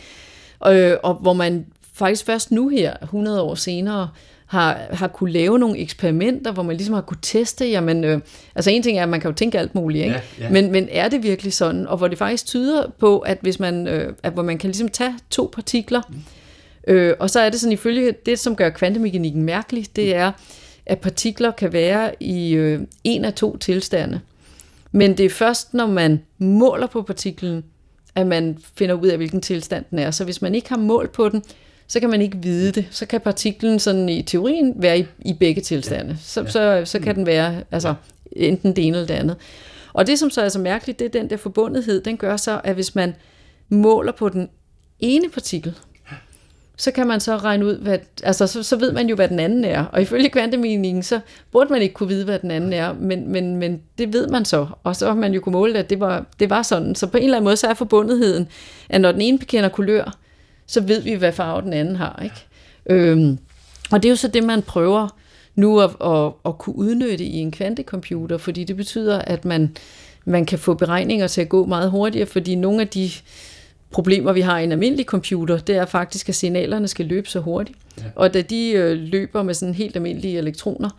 [0.68, 4.10] Øh, og hvor man faktisk først nu her, 100 år senere,
[4.46, 8.20] har, har kunne lave nogle eksperimenter, hvor man ligesom har kunne teste, jamen, øh,
[8.56, 10.22] altså en ting er, at man kan jo tænke alt muligt, ikke?
[10.40, 10.50] Ja, ja.
[10.50, 11.88] Men, men er det virkelig sådan?
[11.88, 14.90] Og hvor det faktisk tyder på, at hvis man, øh, at hvor man kan ligesom
[14.90, 16.02] tage to partikler,
[16.88, 20.32] øh, og så er det sådan ifølge det, som gør kvantemekanikken mærkelig, det er,
[20.86, 24.20] at partikler kan være i øh, en af to tilstande.
[24.92, 27.64] Men det er først, når man måler på partiklen,
[28.16, 30.12] at man finder ud af, hvilken tilstand den er.
[30.12, 31.44] Så hvis man ikke har mål på den,
[31.88, 32.88] så kan man ikke vide det.
[32.92, 36.18] Så kan partiklen sådan i teorien være i, i begge tilstande.
[36.22, 37.94] Så, så, så kan den være altså,
[38.32, 39.36] enten det ene eller det andet.
[39.94, 42.62] Og det, som så er så mærkeligt, det er den der forbundethed, den gør så,
[42.64, 43.16] at hvis man
[43.70, 44.50] måler på den
[45.00, 45.76] ene partikel,
[46.78, 49.40] så kan man så regne ud, hvad, altså så, så ved man jo, hvad den
[49.40, 49.86] anden er.
[49.86, 51.20] Og ifølge kvantemekanikken, så
[51.52, 54.46] burde man ikke kunne vide, hvad den anden er, men, men, men det ved man
[54.46, 54.68] så.
[54.84, 56.96] Og så har man jo kunne måle, at det var, det var sådan.
[56.96, 58.48] Så på en eller anden måde, så er forbundetheden,
[58.90, 60.18] at når den ene bekender kulør,
[60.68, 62.22] så ved vi, hvad farve den anden har.
[62.24, 62.46] Ikke?
[62.90, 63.38] Øhm,
[63.92, 65.08] og det er jo så det, man prøver
[65.56, 69.76] nu at, at, at kunne udnytte i en kvantecomputer, fordi det betyder, at man,
[70.26, 73.10] man kan få beregninger til at gå meget hurtigere, fordi nogle af de
[73.92, 77.40] problemer, vi har i en almindelig computer, det er faktisk, at signalerne skal løbe så
[77.40, 77.78] hurtigt.
[77.98, 78.04] Ja.
[78.16, 80.90] Og da de øh, løber med sådan helt almindelige elektroner,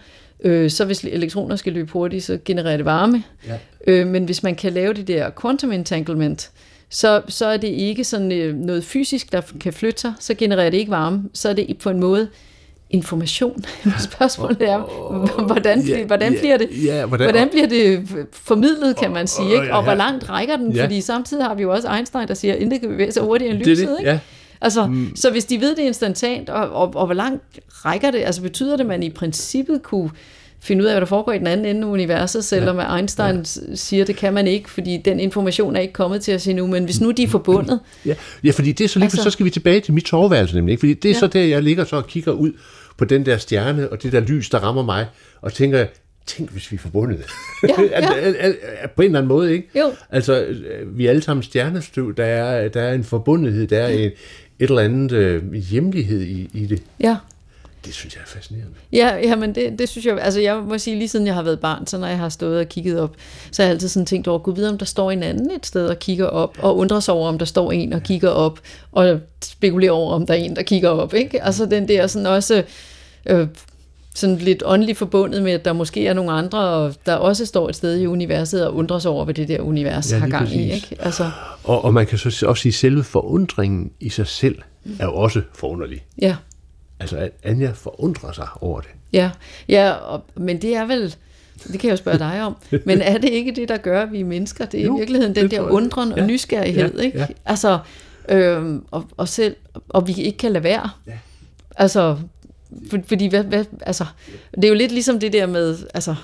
[0.45, 3.23] øh, så hvis elektroner skal løbe hurtigt, så genererer det varme.
[3.47, 3.59] Ja.
[3.87, 6.51] Øh, men hvis man kan lave det der quantum entanglement,
[6.91, 10.71] så, så er det ikke sådan øh, noget fysisk, der kan flytte sig, så genererer
[10.71, 12.29] det ikke varme, så er det på en måde
[12.91, 13.65] information.
[14.11, 14.79] Spørgsmålet er,
[15.47, 19.75] hvordan, Ja, hvordan, bliver det, ja, hvordan- hvordan bliver det formidlet, kan man sige, ikke?
[19.75, 20.73] og hvor langt rækker den?
[20.73, 20.85] Ja.
[20.85, 23.55] Fordi samtidig har vi jo også Einstein, der siger, at intet kan bevæge sig hurtigere
[23.55, 23.89] end lyset.
[23.89, 24.11] det, ikke?
[24.11, 24.19] ja.
[24.61, 25.17] Altså, mm.
[25.17, 28.73] Så hvis de ved det instantant, og, og, og hvor langt rækker det, altså betyder
[28.77, 30.11] det, at man i princippet kunne
[30.61, 32.97] finde ud af, hvad der foregår i den anden ende af universet, selvom ja.
[32.97, 33.75] Einstein ja.
[33.75, 36.85] siger, det kan man ikke, fordi den information er ikke kommet til os endnu, men
[36.85, 39.45] hvis nu de er forbundet, Ja, ja fordi det er så lige, altså, så skal
[39.45, 40.81] vi tilbage til mit soveværelse nemlig, ikke?
[40.81, 41.19] fordi det er ja.
[41.19, 42.53] Så der, jeg ligger så og kigger ud
[42.97, 45.07] på den der stjerne, og det der lys, der rammer mig,
[45.43, 45.87] og tænker,
[46.27, 47.25] tænk hvis vi er forbundet.
[47.63, 48.87] Ja, ja.
[48.97, 49.69] på en eller anden måde, ikke?
[49.79, 49.93] Jo.
[50.11, 53.89] Altså, øh, vi er alle sammen stjernestøv, der er, der er en forbundethed, der er
[53.89, 54.13] en, et
[54.59, 56.83] eller andet øh, hjemlighed i, i det.
[57.01, 57.17] ja,
[57.85, 58.75] Det synes jeg er fascinerende.
[58.93, 61.43] Ja, ja men det, det synes jeg, altså jeg må sige, lige siden jeg har
[61.43, 63.17] været barn, så når jeg har stået og kigget op,
[63.53, 65.67] så har jeg altid sådan tænkt over, gud vide, om der står en anden et
[65.67, 68.61] sted og kigger op, og undrer sig over, om der står en og kigger op,
[68.93, 71.43] og spekulerer over, om der er en, der kigger op, ikke?
[71.43, 72.63] Altså den der sådan også,
[73.27, 73.47] øh,
[74.15, 77.77] sådan lidt åndeligt forbundet med, at der måske er nogle andre, der også står et
[77.77, 80.69] sted i universet og undrer sig over, hvad det der univers Ja, har gang i,
[80.71, 80.91] præcis.
[80.91, 81.03] ikke?
[81.05, 81.31] Altså,
[81.65, 84.59] Og, og man kan så også sige, at selve forundringen i sig selv
[85.01, 86.05] er jo også forunderlig.
[86.23, 86.37] ja.
[87.01, 88.91] Altså, at Anja forundrer sig over det.
[89.13, 89.31] Ja,
[89.69, 91.15] ja og, men det er vel,
[91.73, 94.13] det kan jeg jo spørge dig om, men er det ikke det, der gør, at
[94.13, 94.65] vi er mennesker?
[94.65, 97.19] Det er Jo, i virkeligheden den der undren og Ja, nysgerrighed, ja, ikke?
[97.19, 97.27] ja.
[97.45, 97.79] Altså,
[98.29, 99.57] øhm, og, og, selv,
[99.89, 100.91] og vi ikke kan lade være.
[101.07, 101.13] Ja.
[101.77, 102.17] Altså,
[102.91, 104.05] for, fordi, hvad, hvad, altså,
[104.55, 106.15] det er jo lidt ligesom det der med, altså,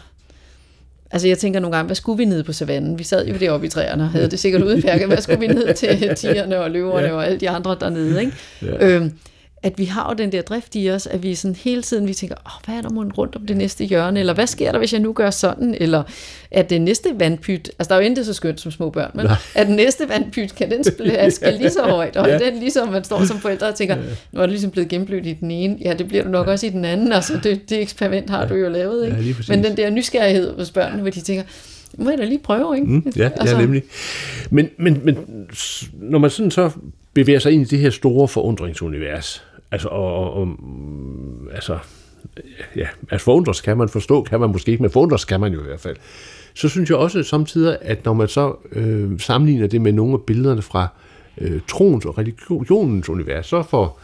[1.10, 2.98] Altså jeg tænker nogle gange, hvad skulle vi ned på savannen?
[2.98, 5.06] Vi sad jo deroppe i træerne og havde det sikkert udmærket.
[5.06, 7.12] Hvad skulle vi ned til tigerne og løverne Ja.
[7.12, 8.20] og alle de andre dernede?
[8.20, 8.32] Ikke?
[8.62, 8.86] Ja.
[8.86, 9.12] Øhm,
[9.64, 12.14] at vi har jo den der drift i os, at vi sådan hele tiden vi
[12.14, 14.78] tænker, oh, hvad er der mon rundt om det næste hjørne, eller hvad sker der,
[14.78, 16.02] hvis jeg nu gør sådan, eller
[16.50, 19.26] at det næste vandpyt, altså der er jo intet så skønt som små børn, men
[19.26, 19.36] Nej.
[19.54, 22.32] at den næste vandpyt, kan den spille, skal lige så højt, og Ja.
[22.32, 22.50] ja.
[22.50, 23.96] den ligesom man står som forældre og tænker,
[24.32, 26.66] nu er det ligesom blevet gennemblødt i den ene, ja det bliver du nok også
[26.66, 29.16] i den anden, altså det, det eksperiment har du jo lavet, ikke?
[29.16, 31.42] Ja, men den der nysgerrighed hos børnene, hvor de tænker,
[31.98, 32.86] må jeg da lige prøve, ikke?
[32.86, 33.82] Mm, ja, altså, ja, nemlig.
[34.50, 35.18] Men, men, men
[35.92, 36.70] når man sådan så
[37.14, 40.48] bevæger sig ind i det her store forundringsunivers, altså, og, og, og
[41.52, 41.78] altså,
[42.76, 45.60] ja, altså forundres kan man forstå, kan man måske ikke, men forundres kan man jo
[45.60, 45.96] i hvert fald.
[46.54, 50.22] Så synes jeg også samtidig, at når man så øh, sammenligner det med nogle af
[50.22, 50.88] billederne fra
[51.38, 53.98] øh, troens og religionens univers, så for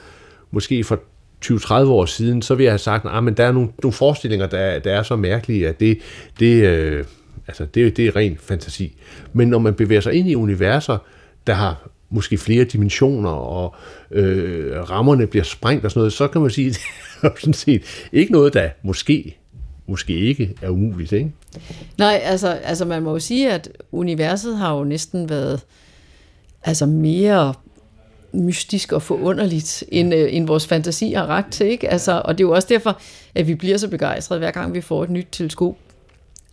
[0.50, 1.00] måske for
[1.44, 4.46] 20-30 år siden, så vil jeg have sagt, at men der er nogle, nogle forestillinger,
[4.46, 5.98] der, der er så mærkelige, at det,
[6.40, 7.04] det, øh,
[7.46, 8.96] altså det, det er ren fantasi.
[9.32, 10.98] Men når man bevæger sig ind i universer,
[11.46, 13.74] der har måske flere dimensioner, og
[14.10, 16.74] øh, rammerne bliver sprængt og sådan noget, så kan man sige, at
[17.22, 19.38] det er sådan set ikke noget, der måske,
[19.86, 21.12] måske ikke er umuligt.
[21.12, 21.32] Ikke?
[21.98, 25.60] Nej, altså, altså man må jo sige, at universet har jo næsten været
[26.62, 27.54] altså mere
[28.32, 31.66] mystisk og forunderligt, end, øh, end vores fantasi har ragt til.
[31.66, 31.88] Ikke?
[31.88, 33.00] Altså, og det er jo også derfor,
[33.34, 35.76] at vi bliver så begejstrede, hver gang vi får et nyt teleskop.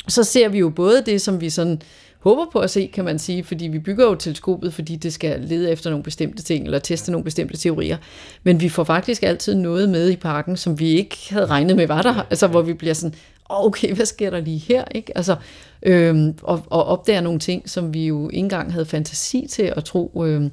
[0.07, 1.81] Så ser vi jo både det, som vi sådan
[2.19, 5.39] håber på at se, kan man sige, fordi vi bygger jo teleskopet, fordi det skal
[5.41, 7.97] lede efter nogle bestemte ting, eller teste nogle bestemte teorier.
[8.43, 11.87] Men vi får faktisk altid noget med i pakken, som vi ikke havde regnet med
[11.87, 14.83] var der, altså hvor vi bliver sådan, "Åh, okay, hvad sker der lige her?
[14.95, 15.17] Ikke?
[15.17, 15.35] Altså,
[15.83, 19.83] øhm, og, og opdager nogle ting, som vi jo ikke engang havde fantasi til at
[19.83, 20.51] tro øhm,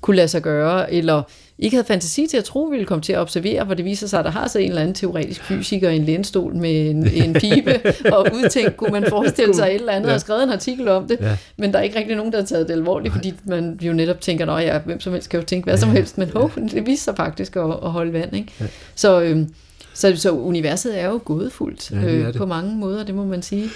[0.00, 1.22] kunne lade sig gøre, eller
[1.58, 4.18] ikke havde fantasi til at tro, ville komme til at observere, hvor det viser sig,
[4.18, 7.32] at der har så en eller anden teoretisk fysiker i en lænestol med en, en
[7.34, 7.80] pibe,
[8.14, 10.14] og udtænkt kunne man forestille sig et eller andet, Ja.
[10.14, 11.36] og skrevet en artikel om det, Ja.
[11.56, 14.20] men der er ikke rigtig nogen, der har taget det alvorligt, fordi man jo netop
[14.20, 16.86] tænker, at ja, hvem som helst kan jo tænke hvad som helst, men hov, det
[16.86, 18.36] viser sig faktisk at, at holde vand.
[18.36, 18.52] Ikke?
[18.60, 18.66] Ja.
[18.94, 19.48] Så, øhm,
[19.94, 22.36] så, så universet er jo gådefuldt Ja, det er øh, det.
[22.36, 23.70] på mange måder, det må man sige.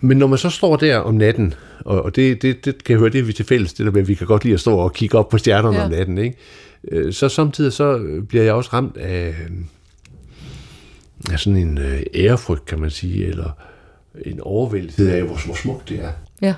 [0.00, 2.98] Men når man så står der om natten, og, og det, det, det kan jeg
[2.98, 4.60] høre, det er vi til fælles, det der med, at vi kan godt lide at
[4.60, 5.84] stå og kigge op på stjernerne ja.
[5.84, 6.36] Om natten, ikke?
[6.88, 9.34] Øh, så samtidig så bliver jeg også ramt af,
[11.32, 13.50] af sådan en øh, ærefrygt, kan man sige, eller
[14.26, 16.12] en overvældelse af, hvor, hvor smukt det er.
[16.42, 16.54] Ja.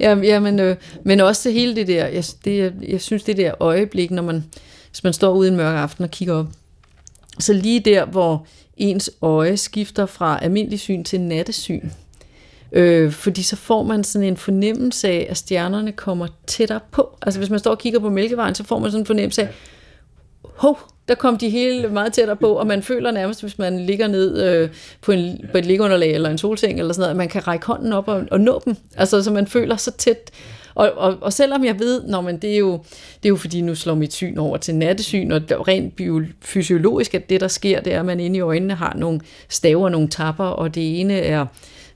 [0.00, 3.54] Ja, ja men, øh, men også hele det der, jeg, det, jeg synes det der
[3.60, 4.44] øjeblik, når man,
[4.90, 6.46] hvis man står ude en mørk aften og kigger op,
[7.38, 8.46] så lige der, hvor
[8.76, 11.88] ens øje skifter fra almindelig syn til nattesyn,
[12.72, 17.16] øh, fordi så får man sådan en fornemmelse af, at stjernerne kommer tættere på.
[17.22, 19.48] Altså hvis man står og kigger på Mælkevejen, så får man sådan en fornemmelse af,
[20.56, 24.08] hov, der kom de hele meget tættere på, og man føler nærmest, hvis man ligger
[24.08, 24.70] ned øh,
[25.02, 27.66] på, en, på et liggeunderlag eller en solseng eller sådan noget, at man kan række
[27.66, 28.76] hånden op og, og nå dem.
[28.96, 30.30] Altså, så man føler så tæt.
[30.76, 32.72] Og, og, og selvom jeg ved, når man, det, er jo,
[33.16, 35.96] det er jo fordi, nu slår mit syn over til nattesyn, og det er rent
[35.96, 39.20] bio, fysiologisk, at det, der sker, det er, at man inde i øjnene har nogle
[39.48, 41.46] staver, nogle tapper, og det ene er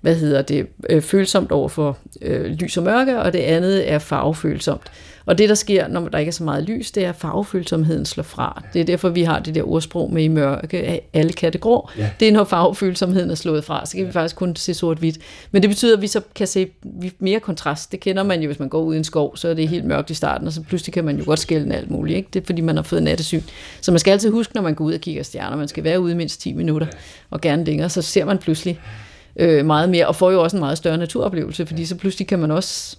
[0.01, 3.99] hvad hedder det, øh, følsomt over for øh, lys og mørke, og det andet er
[3.99, 4.91] farvefølsomt.
[5.27, 8.07] Og det, der sker, når der ikke er så meget lys, det er, at farvefølsomheden
[8.07, 8.63] slår fra.
[8.73, 11.91] Det er derfor, vi har det der ordsprog med i mørke, alle katte grå.
[11.99, 12.11] Ja.
[12.21, 14.07] Det er, når farvefølsomheden er slået fra, så kan ja.
[14.07, 15.19] vi faktisk kun se sort-hvidt.
[15.51, 16.69] Men det betyder, at vi så kan se
[17.19, 17.93] mere kontrast.
[17.93, 19.85] Det kender man jo, hvis man går ud i en skov, så er det helt
[19.85, 22.17] mørkt i starten, og så pludselig kan man jo godt skælne alt muligt.
[22.17, 22.29] Ikke?
[22.33, 23.43] Det er, fordi man har fået nattesyn.
[23.81, 26.01] Så man skal altid huske, når man går ud og kigger stjerner, man skal være
[26.01, 26.87] ude mindst 10 minutter,
[27.31, 28.81] og gerne længere, så ser man pludselig
[29.37, 32.39] øh, meget mere, og får jo også en meget større naturoplevelse, fordi så pludselig kan
[32.39, 32.97] man også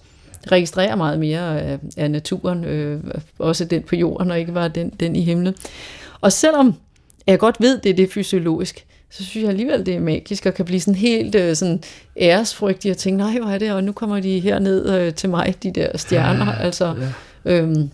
[0.52, 3.00] registrere meget mere af, af naturen, øh,
[3.38, 5.54] også den på jorden, og ikke bare den, den i himlen.
[6.20, 6.74] Og selvom
[7.26, 10.54] jeg godt ved, det er det fysiologisk, så synes jeg alligevel, det er magisk, og
[10.54, 11.82] kan blive sådan helt øh, sådan
[12.16, 15.54] æresfrygtig, og tænke, nej, hvor er det, og nu kommer de herned øh, til mig,
[15.62, 16.94] de der stjerner, ja, altså.
[17.44, 17.60] Ja.
[17.60, 17.90] Øhm.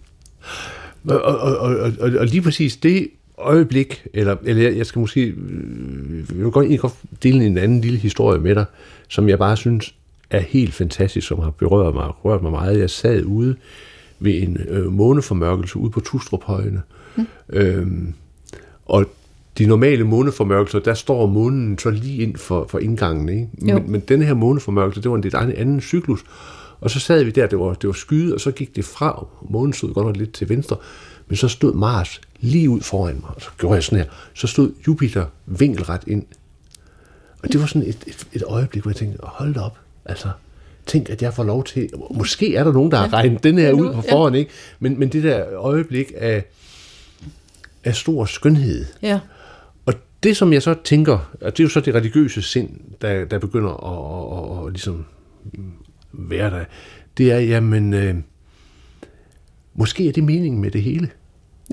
[1.09, 3.09] Og, og, og, og, og lige præcis det
[3.39, 8.41] øjeblik, eller, eller jeg skal måske, øh, jeg vil godt dele en anden lille historie
[8.41, 8.65] med dig,
[9.09, 9.95] som jeg bare synes
[10.31, 12.79] er helt fantastisk, som har berørt mig, rørt mig meget.
[12.79, 13.57] Jeg sad ude
[14.21, 16.83] ved en øh, måneformørkelse ude på Tustruphøjene,
[17.17, 17.27] mm.
[17.49, 18.15] øhm,
[18.87, 19.07] og
[19.59, 23.29] de normale måneformørkelser, der står månen så lige ind for, for indgangen.
[23.29, 23.49] Ikke?
[23.75, 26.25] Men, men den her måneformørkelse, det var en lidt anden, anden cyklus.
[26.81, 29.27] Og så sad vi der, det var, det var skyde, og så gik det fra.
[29.51, 30.77] Månen stod godt nok lidt til venstre,
[31.29, 34.11] men så stod Mars lige ud foran mig, og så gjorde jeg sådan her.
[34.35, 36.25] Så stod Jupiter vinkelret ind.
[37.43, 40.29] Og det var sådan et, et, et øjeblik, hvor jeg tænkte, hold op, Altså,
[40.87, 41.91] tænk, at jeg får lov til...
[42.11, 44.39] Måske er der nogen, der har regnet den her ud på forhånd, ja.
[44.39, 44.51] ikke?
[44.79, 46.45] Men, men det der øjeblik af,
[47.85, 48.85] af stor skønhed.
[49.03, 49.21] Ja.
[49.87, 53.25] Og det, som jeg så tænker, og det er jo så det religiøse sind, der,
[53.25, 55.05] der begynder at, at, at, at ligesom
[56.13, 56.65] være der,
[57.19, 58.15] det er, jamen, øh,
[59.75, 61.11] måske er det meningen med det hele.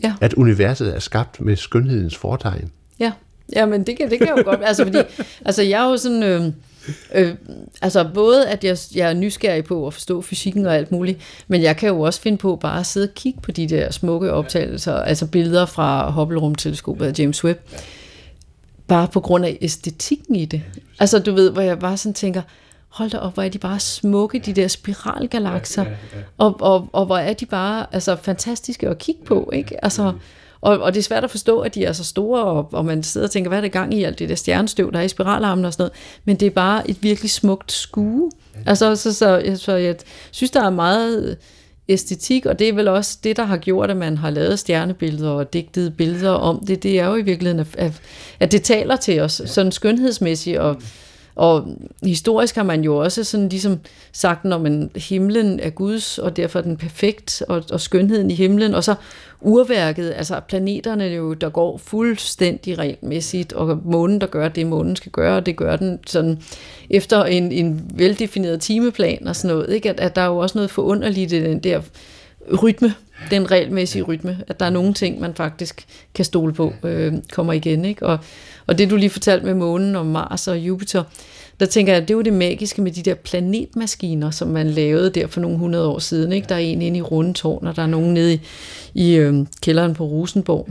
[0.03, 0.15] Ja.
[0.21, 2.71] At universet er skabt med skønhedens fortegn.
[2.99, 3.11] Ja,
[3.55, 4.97] ja men det kan, det kan jo godt Altså, fordi,
[5.45, 6.23] altså, jeg er jo sådan...
[6.23, 6.51] Øh,
[7.15, 7.35] Øh,
[7.81, 11.61] altså både, at jeg, jeg er nysgerrig på at forstå fysikken og alt muligt, men
[11.61, 14.31] jeg kan jo også finde på bare at sidde og kigge på de der smukke
[14.31, 17.59] optagelser, altså billeder fra Hubble-rumteleskopet af James Webb,
[18.87, 20.61] bare på grund af æstetikken i det.
[20.99, 22.41] Altså du ved, hvor jeg bare sådan tænker,
[22.89, 26.23] hold da op, hvor er de bare smukke, de der spiralgalakser, ja, ja, ja.
[26.37, 29.85] Og, og, og hvor er de bare altså, fantastiske at kigge på, ikke?
[29.85, 30.13] Altså,
[30.65, 33.03] og, og det er svært at forstå, at de er så store, og, og man
[33.03, 35.07] sidder og tænker, hvad er det gang i alt det der stjernestøv, der er i
[35.07, 35.93] spiralarmen og sådan noget.
[36.25, 38.31] Men det er bare et virkelig smukt skue.
[38.65, 39.95] Altså, så, så, så jeg
[40.31, 41.37] synes, der er meget
[41.89, 45.29] æstetik, og det er vel også det, der har gjort, at man har lavet stjernebilleder
[45.29, 46.83] og digtet billeder om det.
[46.83, 48.01] Det er jo i virkeligheden, at,
[48.39, 50.81] at det taler til os, sådan skønhedsmæssigt, og
[51.35, 51.67] og
[52.03, 53.79] historisk har man jo også sådan ligesom
[54.11, 58.33] sagt, når man himlen er Guds, og derfor er den perfekt, og, og skønheden i
[58.33, 58.95] himlen, og så
[59.41, 65.11] urværket, altså planeterne jo, der går fuldstændig regelmæssigt, og månen, der gør det, månen skal
[65.11, 66.39] gøre, og det gør den sådan
[66.89, 69.89] efter en, en veldefineret timeplan og sådan noget, ikke?
[69.89, 71.81] At, at der er jo også noget forunderligt i den der
[72.63, 72.93] rytme,
[73.31, 77.53] den regelmæssige rytme, at der er nogle ting, man faktisk kan stole på, øh, kommer
[77.53, 78.05] igen, ikke?
[78.05, 78.19] Og,
[78.67, 81.03] og det du lige fortalte med månen og Mars og Jupiter,
[81.59, 84.69] der tænker jeg, at det er jo det magiske med de der planetmaskiner, som man
[84.69, 86.31] lavede der for nogle hundrede år siden.
[86.31, 86.49] Ikke?
[86.49, 88.39] Der er en inde i Rundetårn, og der er nogen nede i,
[88.93, 90.69] i øh, kælderen på Rosenborg.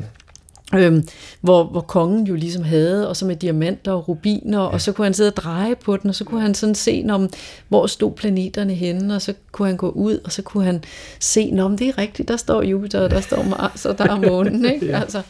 [0.77, 1.09] Øhm,
[1.41, 4.67] hvor, hvor kongen jo ligesom havde, og så med diamanter og rubiner, ja.
[4.67, 7.07] og så kunne han sidde og dreje på den, og så kunne han sådan se,
[7.11, 7.31] om,
[7.69, 10.85] hvor stod planeterne henne, og så kunne han gå ud, og så kunne han
[11.21, 14.21] se, om det er rigtigt, der står Jupiter, og der står Mars, og der er
[14.21, 14.87] månen, ikke?
[14.87, 15.01] ja.
[15.01, 15.23] Altså,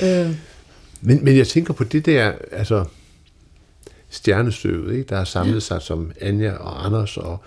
[0.00, 0.24] ja.
[0.24, 0.36] Øh,
[1.00, 2.84] men, men jeg tænker på det der, altså
[4.10, 5.08] stjernestøvet, ikke?
[5.08, 5.60] der har samlet ja.
[5.60, 7.38] sig som Anja og Anders, og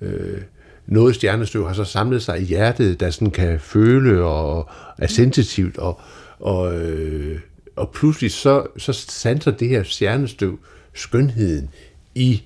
[0.00, 0.42] øh,
[0.86, 5.78] noget stjernestøv har så samlet sig i hjertet, der sådan kan føle og er sensitivt,
[5.78, 6.00] og,
[6.42, 7.40] og, øh,
[7.76, 10.58] og pludselig så, så sanser det her stjernestøv
[10.94, 11.70] skønheden
[12.14, 12.42] i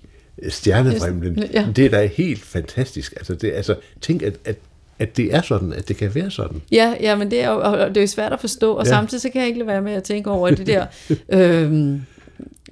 [0.49, 1.45] stjernefremlen.
[1.53, 1.69] Ja.
[1.77, 3.15] Det er da helt fantastisk.
[3.17, 4.57] Altså, det, altså tænk, at, at
[4.99, 6.63] at det er sådan, at det kan være sådan.
[6.73, 8.91] Ja, ja men det er jo og det er svært at forstå, og ja.
[8.91, 10.87] samtidig så kan jeg ikke lade være med at tænke over det der,
[11.29, 12.03] øhm,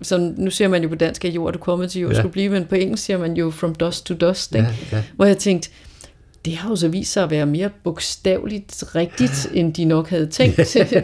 [0.02, 2.18] som nu siger man jo på dansk, at jord er kommet til jord ja.
[2.18, 4.68] skulle blive, men på engelsk siger man jo from dust to dust, ikke?
[4.92, 5.02] Ja, ja.
[5.16, 5.70] hvor jeg tænkte,
[6.44, 10.26] det har jo så vist sig at være mere bogstaveligt rigtigt, end de nok havde
[10.26, 10.57] tænkt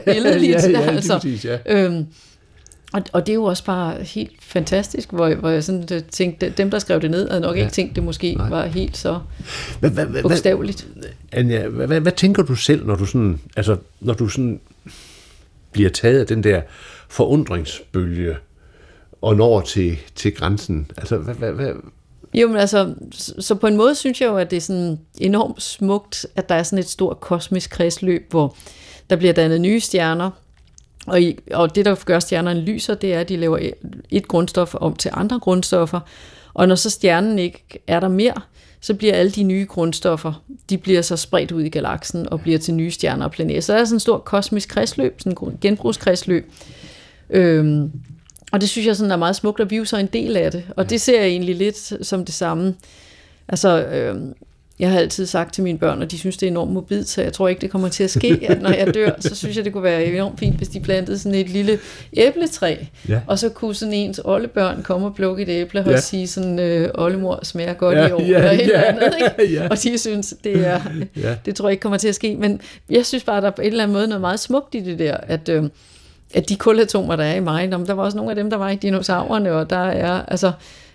[0.05, 0.57] billedligt.
[0.63, 1.59] Ja, ja, altså, præcis, ja.
[1.67, 2.07] øhm,
[2.93, 6.55] og, og det er jo også bare helt fantastisk, hvor, hvor jeg sådan øh, tænkte,
[6.57, 7.61] dem der skrev det ned, havde nok ja.
[7.61, 8.49] ikke tænkt, det måske Nej.
[8.49, 9.21] var helt så
[9.81, 10.87] hvad, hvad, hvad, bogstaveligt.
[11.33, 14.61] Anja, hvad, hvad, hvad tænker du selv, når du sådan, altså, når du sådan
[15.73, 16.63] bliver taget af den der
[17.09, 18.37] forundringsbølge
[19.23, 20.91] og når til, til grænsen?
[20.97, 21.73] Altså, hvad, hvad, hvad,
[22.35, 22.95] jo, men altså,
[23.39, 26.55] så på en måde synes jeg jo, at det er sådan enormt smukt, at der
[26.55, 28.57] er sådan et stort kosmisk kredsløb, hvor
[29.11, 30.31] der bliver dannet nye stjerner,
[31.07, 33.71] og, i, og det, der gør stjernerne lyser, det er, at de laver
[34.11, 36.01] et grundstof om til andre grundstoffer,
[36.55, 38.41] Og når så stjernen ikke er der mere,
[38.81, 42.59] så bliver alle de nye grundstoffer, de bliver så spredt ud i galaksen og bliver
[42.59, 43.61] til nye stjerner og planeter.
[43.61, 46.53] Så der er sådan en stor kosmisk kredsløb, sådan en genbrugskredsløb.
[47.31, 47.93] Øhm,
[48.51, 50.37] og det synes jeg sådan er meget smukt, og vi er jo så en del
[50.37, 50.65] af det.
[50.77, 52.75] Og det ser jeg egentlig lidt som det samme.
[53.49, 54.35] Altså, øhm,
[54.81, 57.23] jeg har altid sagt til mine børn, og de synes, det er enormt mobilt, så
[57.23, 59.65] jeg tror ikke, det kommer til at ske, at når jeg dør, så synes jeg,
[59.65, 61.79] det kunne være enormt fint, hvis de plantede sådan et lille
[62.13, 62.77] æbletræ,
[63.09, 63.21] ja.
[63.27, 66.01] og så kunne sådan ens oldebørn komme og plukke et æble og ja.
[66.01, 69.15] sige sådan, øh, oldemor smager godt ja, i år, ja, eller et ja, eller andet,
[69.21, 69.55] ikke?
[69.61, 69.69] Ja.
[69.71, 70.81] Og de synes, det er,
[71.17, 71.35] ja.
[71.45, 73.63] det tror jeg ikke kommer til at ske, men jeg synes bare, der er på
[73.63, 75.65] en eller anden måde noget meget smukt i det der, at, øh,
[76.35, 78.71] at de kulatomer, der er i mig, der var også nogle af dem, der var
[78.71, 80.53] i dinosaurerne, og der er, altså,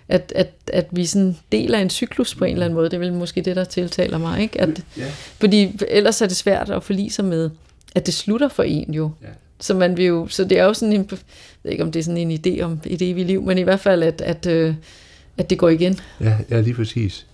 [0.08, 2.90] at, at, at vi sådan deler en cyklus på en eller anden måde.
[2.90, 4.42] Det er vel måske det, der tiltaler mig.
[4.42, 4.60] Ikke?
[4.60, 5.10] At, ja.
[5.40, 7.50] Fordi ellers er det svært at forlige sig med,
[7.94, 9.10] at det slutter for en jo.
[9.22, 9.28] Ja.
[9.60, 11.18] Så, man vil jo, så det er jo sådan en, jeg
[11.62, 13.80] ved ikke om det er sådan en idé om et evigt liv, men i hvert
[13.80, 14.74] fald, at, at, øh,
[15.38, 15.98] at det går igen.
[16.20, 17.26] Ja, ja, lige præcis.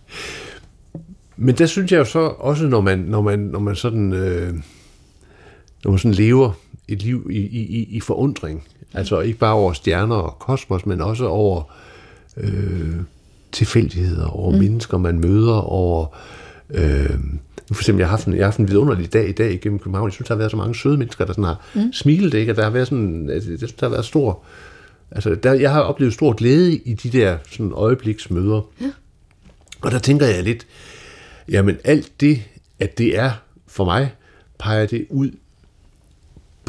[1.37, 4.55] Men der synes jeg jo så også, når man, når man, når man sådan, øh,
[5.85, 6.53] når man sådan lever
[6.89, 8.65] et liv i, i, i forundring,
[8.95, 11.63] altså ikke bare over stjerner og kosmos, men også over
[12.37, 12.97] øh,
[13.53, 14.59] tilfældigheder, over mm.
[14.59, 16.07] mennesker, man møder, over...
[16.71, 17.19] Øh,
[17.73, 19.79] for eksempel, jeg har haft en, jeg har haft en vidunderlig dag i dag igennem
[19.79, 20.09] København.
[20.09, 21.93] Jeg synes, der har været så mange søde mennesker, der sådan har mm.
[21.93, 22.51] smilet, ikke?
[22.51, 24.43] At der har været sådan, jeg synes, der har været stor...
[25.11, 28.61] Altså, der, jeg har oplevet stor glæde i de der sådan øjebliksmøder.
[28.81, 28.91] Ja.
[29.81, 30.67] Og der tænker jeg lidt,
[31.49, 32.43] jamen alt det,
[32.81, 33.31] at det er
[33.67, 34.13] for mig,
[34.59, 35.31] peger det ud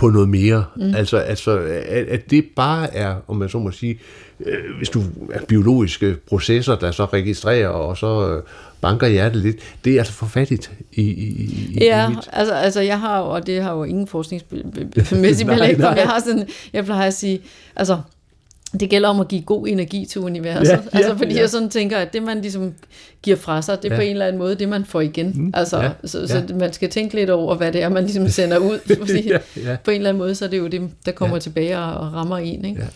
[0.03, 0.65] på noget mere.
[0.75, 0.95] Mm.
[0.95, 3.99] Altså, altså at, at det bare er, om man så må sige,
[4.45, 8.43] øh, hvis du er biologiske processer, der så registrerer og så øh,
[8.81, 11.33] banker hjertet lidt, det er altså for fattigt i, i,
[11.71, 15.75] i Ja, i altså, altså jeg har jo, og det har jo ingen forskningsmæssig belæg
[15.79, 17.41] for, jeg har sådan, jeg plejer at sige,
[17.75, 17.97] altså
[18.79, 20.71] det gælder om at give god energi til universet.
[20.71, 21.39] Ja, ja, altså fordi ja.
[21.39, 22.73] jeg sådan tænker, at det man ligesom
[23.21, 23.99] giver fra sig, det er ja.
[23.99, 25.33] på en eller anden måde det, man får igen.
[25.35, 26.27] Mm, altså, ja, så, ja.
[26.27, 28.79] så man skal tænke lidt over, hvad det er, man ligesom sender ud.
[29.07, 29.77] Fordi ja, ja.
[29.83, 31.39] På en eller anden måde, så er det jo det, der kommer ja.
[31.39, 32.65] tilbage og, og rammer en.
[32.65, 32.81] Ikke?
[32.81, 32.87] Ja.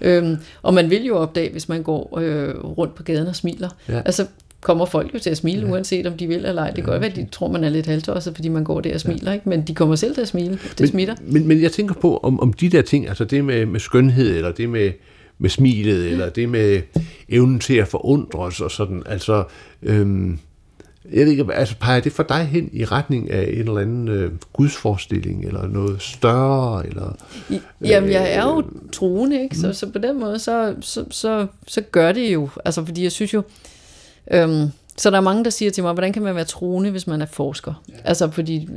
[0.00, 3.68] Øhm, og man vil jo opdage, hvis man går øh, rundt på gaden og smiler.
[3.88, 4.02] Ja.
[4.04, 4.26] Altså
[4.60, 5.72] kommer folk jo til at smile, ja.
[5.72, 6.70] uanset om de vil eller ej.
[6.70, 8.94] Det kan godt være, at de tror, man er lidt halvtosset, fordi man går der
[8.94, 9.32] og smiler, ja.
[9.32, 9.48] ikke?
[9.48, 10.50] men de kommer selv til at smile.
[10.50, 11.14] Det men, smitter.
[11.20, 14.36] Men, men jeg tænker på, om, om de der ting, altså det med, med skønhed,
[14.36, 14.90] eller det med
[15.38, 16.82] med smilet, eller det med
[17.28, 19.02] evnen til at forundres og sådan.
[19.06, 19.44] Altså,
[19.82, 20.38] øhm,
[21.12, 24.08] jeg ved ikke, altså peger det for dig hen i retning af en eller anden
[24.08, 27.16] øh, gudsforestilling, eller noget større, eller...
[27.50, 29.56] Øh, Jamen, jeg er jo øh, troende, ikke?
[29.56, 29.72] Så, mm.
[29.72, 33.34] så på den måde, så, så, så, så gør det jo, altså fordi jeg synes
[33.34, 33.42] jo,
[34.30, 37.06] øhm, så der er mange, der siger til mig, hvordan kan man være troende, hvis
[37.06, 37.82] man er forsker?
[37.88, 37.94] Ja.
[38.04, 38.68] Altså fordi,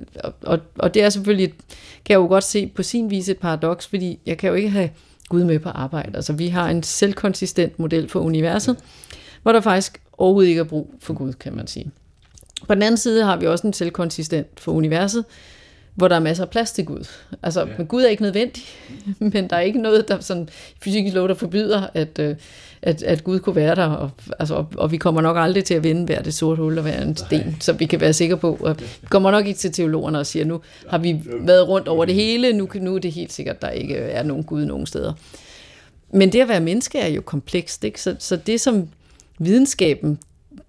[0.42, 1.54] og, og det er selvfølgelig,
[2.06, 4.70] kan jeg jo godt se på sin vis et paradoks, fordi jeg kan jo ikke
[4.70, 4.90] have
[5.30, 6.16] Gud med på arbejde.
[6.16, 8.78] Altså vi har en selvkonsistent model for universet,
[9.44, 11.92] hvor der faktisk overhovedet ikke er brug for Gud, kan man sige.
[12.68, 15.26] På den anden side har vi også en selvkonsistent for universet,
[15.96, 17.08] hvor der er masser af plads til Gud.
[17.44, 17.68] Altså, ja.
[17.78, 18.64] men Gud er ikke nødvendig,
[19.34, 20.50] men der er ikke noget, der sådan,
[20.82, 22.36] fysikkens lov, der forbyder, at, øh,
[22.82, 24.10] at, at Gud kunne være der, og,
[24.40, 26.86] altså, og, og vi kommer nok aldrig til at vinde hver det sorte hul og
[26.86, 27.54] være en sten, Nej.
[27.60, 28.58] så vi kan være sikre på.
[28.62, 32.06] Og vi kommer nok ikke til teologerne og siger, nu har vi været rundt over
[32.06, 34.86] det hele, nu, nu er det helt sikkert, at der ikke er nogen Gud nogen
[34.86, 35.14] steder.
[36.14, 38.02] Men det at være menneske er jo komplekst, ikke?
[38.02, 38.90] Så, så det som
[39.40, 40.20] videnskaben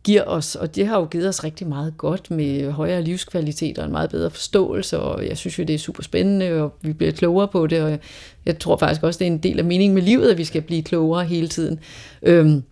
[0.04, 3.84] giver os, og det har jo givet os rigtig meget godt med højere livskvalitet og
[3.84, 7.12] en meget bedre forståelse, og jeg synes jo, det er super spændende, og vi bliver
[7.12, 7.98] klogere på det, og
[8.46, 10.62] jeg tror faktisk også, det er en del af meningen med livet, at vi skal
[10.62, 11.78] blive klogere hele tiden.
[12.22, 12.62] Øhm,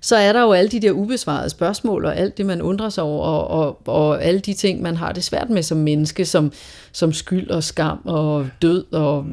[0.00, 3.04] så er der jo alle de der ubesvarede spørgsmål, og alt det, man undrer sig
[3.04, 6.52] over, og, og, og alle de ting, man har det svært med som menneske, som,
[6.92, 9.26] som skyld og skam og død og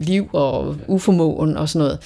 [0.00, 1.98] liv og uformåen og sådan noget.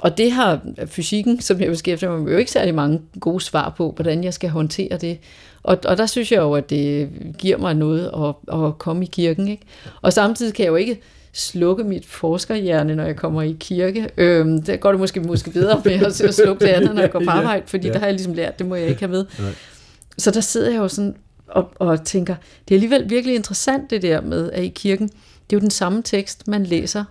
[0.00, 3.92] Og det har fysikken, som jeg beskæftiger mig jo ikke særlig mange gode svar på,
[3.96, 5.18] hvordan jeg skal håndtere det.
[5.62, 9.08] Og, og der synes jeg jo, at det giver mig noget at, at komme i
[9.12, 9.48] kirken.
[9.48, 9.62] Ikke?
[10.02, 11.00] Og samtidig kan jeg jo ikke
[11.32, 14.08] slukke mit forskerhjerne, når jeg kommer i kirke.
[14.16, 17.20] Øhm, der går det måske, måske bedre med at slukke det andet, når jeg går
[17.24, 17.92] på arbejde, fordi ja.
[17.92, 19.24] der har jeg ligesom lært, det må jeg ikke have med.
[19.38, 19.50] Nej.
[20.18, 21.14] Så der sidder jeg jo sådan
[21.48, 22.34] og, og tænker,
[22.68, 25.70] det er alligevel virkelig interessant det der med, at i kirken, det er jo den
[25.70, 27.04] samme tekst, man læser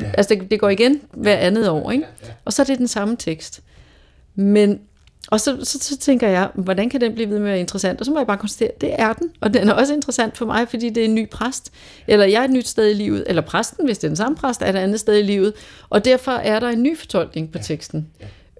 [0.00, 0.10] Ja.
[0.14, 2.06] Altså det, det går igen hver andet år, ikke?
[2.44, 3.62] Og så er det den samme tekst.
[4.34, 4.80] Men,
[5.30, 8.00] og så, så, så tænker jeg, hvordan kan den blive ved med at være interessant?
[8.00, 9.30] Og så må jeg bare konstatere, det er den.
[9.40, 11.72] Og den er også interessant for mig, fordi det er en ny præst.
[12.06, 13.24] Eller jeg er et nyt sted i livet.
[13.26, 15.52] Eller præsten, hvis det er den samme præst, er et andet sted i livet.
[15.88, 18.06] Og derfor er der en ny fortolkning på teksten.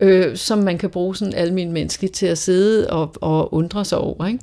[0.01, 3.99] Øh, som man kan bruge sådan almindelig menneske til at sidde og, og undre sig
[3.99, 4.27] over.
[4.27, 4.39] Ikke?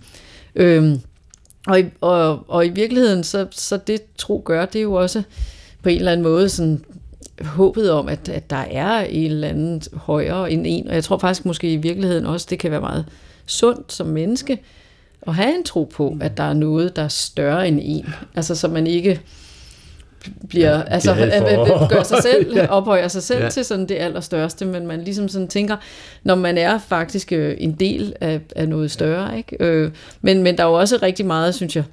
[0.56, 0.98] Øh,
[1.68, 5.24] og, i, og, og i virkeligheden, så, så det tro gør, det er jo også
[5.84, 6.86] på en eller anden måde sådan
[7.42, 11.18] håbet om, at, at der er en eller anden højere end en, og jeg tror
[11.18, 13.06] faktisk måske i virkeligheden også, det kan være meget
[13.46, 14.60] sundt som menneske,
[15.28, 18.14] at have en tro på, at der er noget, der er større end en.
[18.36, 19.22] Altså, så man ikke
[20.50, 21.14] bliver, ja, altså,
[21.90, 22.66] gør sig selv, ja.
[22.66, 23.50] ophøjer sig selv ja.
[23.50, 25.78] til sådan det allerstørste, men man ligesom sådan tænker,
[26.24, 29.58] når man er faktisk øh, en del af, af noget større, ikke?
[29.60, 31.84] Øh, men, men der er jo også rigtig meget, synes jeg,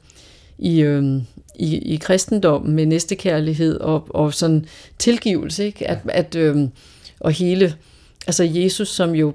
[0.60, 1.22] i, øh,
[1.54, 4.66] i, i kristendommen med næstekærlighed og, og sådan
[4.98, 5.90] tilgivelse, ikke?
[5.90, 6.56] At, at, øh,
[7.20, 7.74] og hele,
[8.26, 9.34] altså Jesus, som jo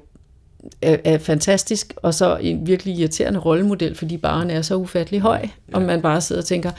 [0.81, 5.39] er, er fantastisk, og så en virkelig irriterende rollemodel, fordi barnet er så ufattelig høj,
[5.41, 5.49] ja.
[5.73, 6.71] og man bare sidder og tænker,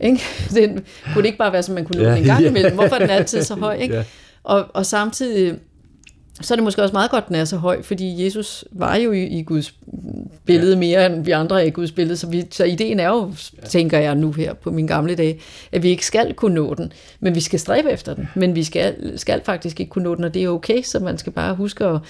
[0.00, 0.22] ikke?
[0.54, 2.74] Den, kunne det ikke bare være, som man kunne nå ja, en gang imellem?
[2.78, 3.74] Hvorfor er den altid så høj?
[3.74, 3.94] Ikke?
[3.94, 4.04] Ja.
[4.42, 5.54] Og, og samtidig
[6.40, 9.12] så er det måske også meget godt, den er så høj, fordi Jesus var jo
[9.12, 9.74] i, i Guds
[10.44, 10.78] billede ja.
[10.78, 12.16] mere, end vi andre er i Guds billede.
[12.16, 13.32] Så, vi, så ideen er jo,
[13.62, 13.66] ja.
[13.66, 15.40] tænker jeg nu her på mine gamle dage,
[15.72, 18.28] at vi ikke skal kunne nå den, men vi skal stræbe efter den.
[18.34, 21.18] Men vi skal, skal faktisk ikke kunne nå den, og det er okay, så man
[21.18, 22.00] skal bare huske at,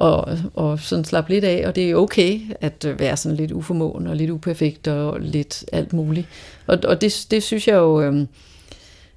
[0.00, 0.24] at,
[0.60, 4.16] at sådan slappe lidt af, og det er okay at være sådan lidt uformående og
[4.16, 6.26] lidt uperfekt og lidt alt muligt.
[6.66, 8.28] Og, og det, det synes jeg jo, øhm,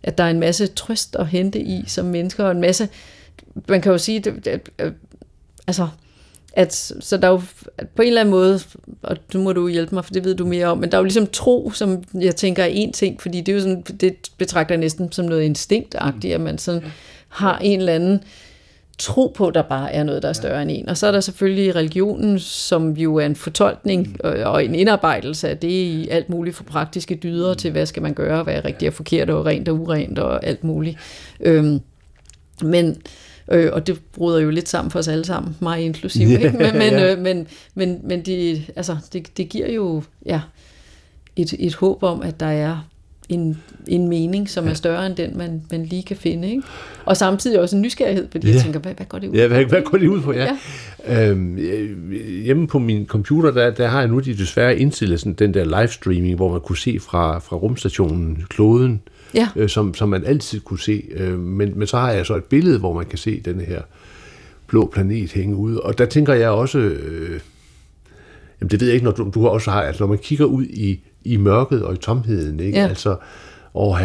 [0.03, 2.89] at der er en masse trøst at hente i som mennesker, og en masse
[3.67, 4.91] man kan jo sige, det, det, øh,
[5.67, 5.87] altså,
[6.53, 7.41] at, så der er jo
[7.95, 8.59] på en eller anden måde,
[9.01, 11.01] og nu må du hjælpe mig, for det ved du mere om, men der er
[11.01, 14.15] jo ligesom tro, som jeg tænker er en ting, fordi det er jo sådan, det
[14.37, 16.83] betragter jeg næsten som noget instinktagtigt, at man sådan
[17.27, 18.23] har en eller anden
[18.97, 20.89] tro på, at der bare er noget, der er større end en.
[20.89, 25.57] Og så er der selvfølgelig religionen, som jo er en fortolkning og en indarbejdelse af
[25.57, 28.89] det i alt muligt fra praktiske dyder til, hvad skal man gøre, hvad er rigtigt
[28.89, 30.97] og forkert og rent og urent og alt muligt.
[31.39, 31.79] Øhm,
[32.61, 33.01] men
[33.51, 36.27] Øh, og det bryder jo lidt sammen for os alle sammen, mig inklusiv.
[36.27, 36.57] Yeah, ikke?
[36.63, 37.11] Men, men, yeah.
[37.11, 40.41] øh, men, men, men de, altså, det, det giver jo ja,
[41.35, 42.89] et, et håb om, at der er
[43.29, 46.49] en, en mening, som er større end den, man, man lige kan finde.
[46.49, 46.63] Ikke?
[47.05, 48.53] Og samtidig også en nysgerrighed, fordi ja.
[48.53, 49.37] jeg tænker, hvad, hvad går det ud på?
[49.37, 50.33] Ja, hvad, hvad går det ud på?
[50.33, 50.57] Ja.
[51.07, 51.29] ja.
[51.29, 51.55] Øhm,
[52.43, 55.79] hjemme på min computer, der, der har jeg nu de desværre indstillet sådan den der
[55.79, 59.01] livestreaming, hvor man kunne se fra, fra rumstationen, kloden,
[59.33, 59.49] ja.
[59.55, 61.03] øh, som, som man altid kunne se.
[61.11, 63.81] Øh, men, men så har jeg så et billede, hvor man kan se den her
[64.67, 65.75] blå planet hænge ud.
[65.75, 67.39] Og der tænker jeg også, øh,
[68.61, 70.65] jamen det ved jeg ikke, når du, du også har, altså når man kigger ud
[70.65, 72.79] i, i mørket og i tomheden, ikke?
[72.79, 72.87] Ja.
[72.87, 73.15] altså,
[73.73, 73.99] åh,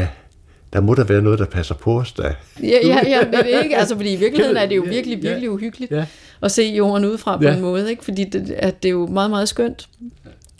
[0.73, 2.35] der må der være noget, der passer på os, da.
[2.63, 5.51] Ja, ja, ja, det er ikke, altså fordi i virkeligheden er det jo virkelig, virkelig
[5.51, 6.07] uhyggeligt ja.
[6.43, 7.55] at se jorden udefra på ja.
[7.55, 8.05] en måde, ikke?
[8.05, 9.89] fordi det, at det er jo meget, meget skønt.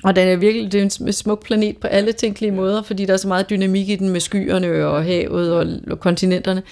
[0.05, 3.13] Og den er virkelig det er en smuk planet på alle tænkelige måder, fordi der
[3.13, 6.63] er så meget dynamik i den med skyerne og havet og, og kontinenterne.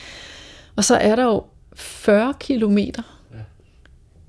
[0.76, 1.42] Og så er der jo
[1.74, 3.02] 40 kilometer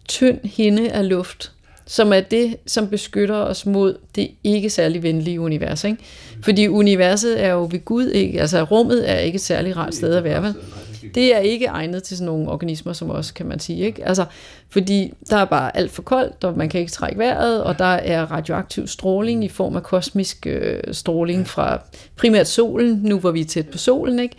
[0.08, 1.51] tynd hinde af luft,
[1.86, 5.84] som er det, som beskytter os mod det ikke særlig venlige univers.
[5.84, 5.97] Ikke?
[6.43, 10.16] Fordi universet er jo ved Gud ikke, altså rummet er ikke et særlig rart sted
[10.16, 10.43] at være.
[10.43, 10.56] Vel?
[11.16, 13.86] Det er ikke egnet til sådan nogle organismer som os, kan man sige.
[13.86, 14.08] Ikke?
[14.08, 14.26] Altså,
[14.70, 17.86] fordi der er bare alt for koldt, og man kan ikke trække vejret, og der
[17.86, 21.82] er radioaktiv stråling i form af kosmisk øh, stråling fra
[22.16, 24.20] primært solen, nu hvor vi er tæt på solen.
[24.20, 24.36] Ikke?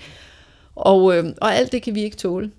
[0.77, 2.51] Og, øh, og alt det kan vi ikke tåle.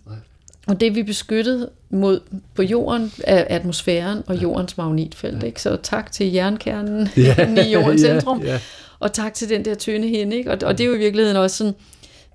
[0.68, 2.20] Og det vi er beskyttet mod
[2.56, 5.44] på jorden er atmosfæren og jordens magnetfelt.
[5.44, 5.62] Ikke?
[5.62, 7.10] Så tak til jernkernen
[7.68, 8.42] i jordens centrum.
[8.42, 8.60] Ja.
[9.00, 10.36] Og tak til den der tynde hende.
[10.38, 10.52] Ikke?
[10.52, 11.74] Og, og det er jo i virkeligheden også sådan,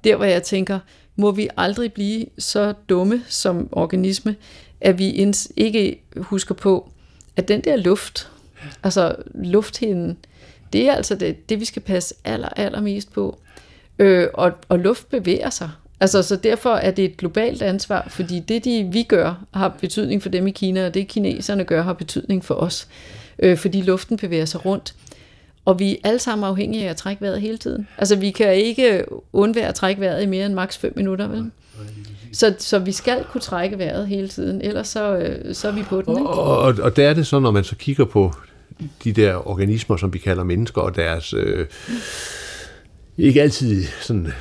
[0.05, 0.79] der hvor jeg tænker,
[1.17, 4.37] må vi aldrig blive så dumme som organisme,
[4.81, 6.91] at vi ikke husker på,
[7.37, 8.31] at den der luft,
[8.83, 10.17] altså lufthinden,
[10.73, 13.39] det er altså det, det vi skal passe aller, aller mest på.
[13.99, 15.71] Øh, og, og luft bevæger sig.
[16.01, 20.23] Altså, så derfor er det et globalt ansvar, fordi det, de, vi gør, har betydning
[20.23, 22.89] for dem i Kina, og det kineserne gør, har betydning for os.
[23.39, 24.95] Øh, fordi luften bevæger sig rundt.
[25.71, 27.89] Og vi er alle sammen afhængige af at trække vejret hele tiden.
[27.99, 31.51] Altså vi kan ikke undvære at trække vejret i mere end maks 5 minutter, vel?
[32.33, 35.83] Så, så vi skal kunne trække vejret hele tiden, ellers så, øh, så er vi
[35.83, 36.19] på den.
[36.19, 36.29] Ikke?
[36.29, 38.33] Og, og, og der er det så, når man så kigger på
[39.05, 41.67] de der organismer, som vi kalder mennesker, og deres øh,
[43.19, 44.33] ikke altid sådan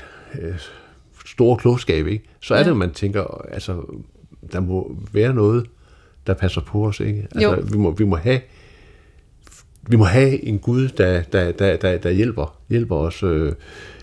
[0.41, 0.55] øh,
[1.25, 2.23] store klogskab, ikke?
[2.41, 2.63] så er ja.
[2.63, 3.81] det, man tænker, altså,
[4.51, 5.65] der må være noget,
[6.27, 6.99] der passer på os.
[6.99, 7.27] Ikke?
[7.35, 8.39] Altså, vi, må, vi må have
[9.89, 13.23] vi må have en Gud, der, der, der, der, der hjælper, hjælper os.
[13.23, 13.53] Øh,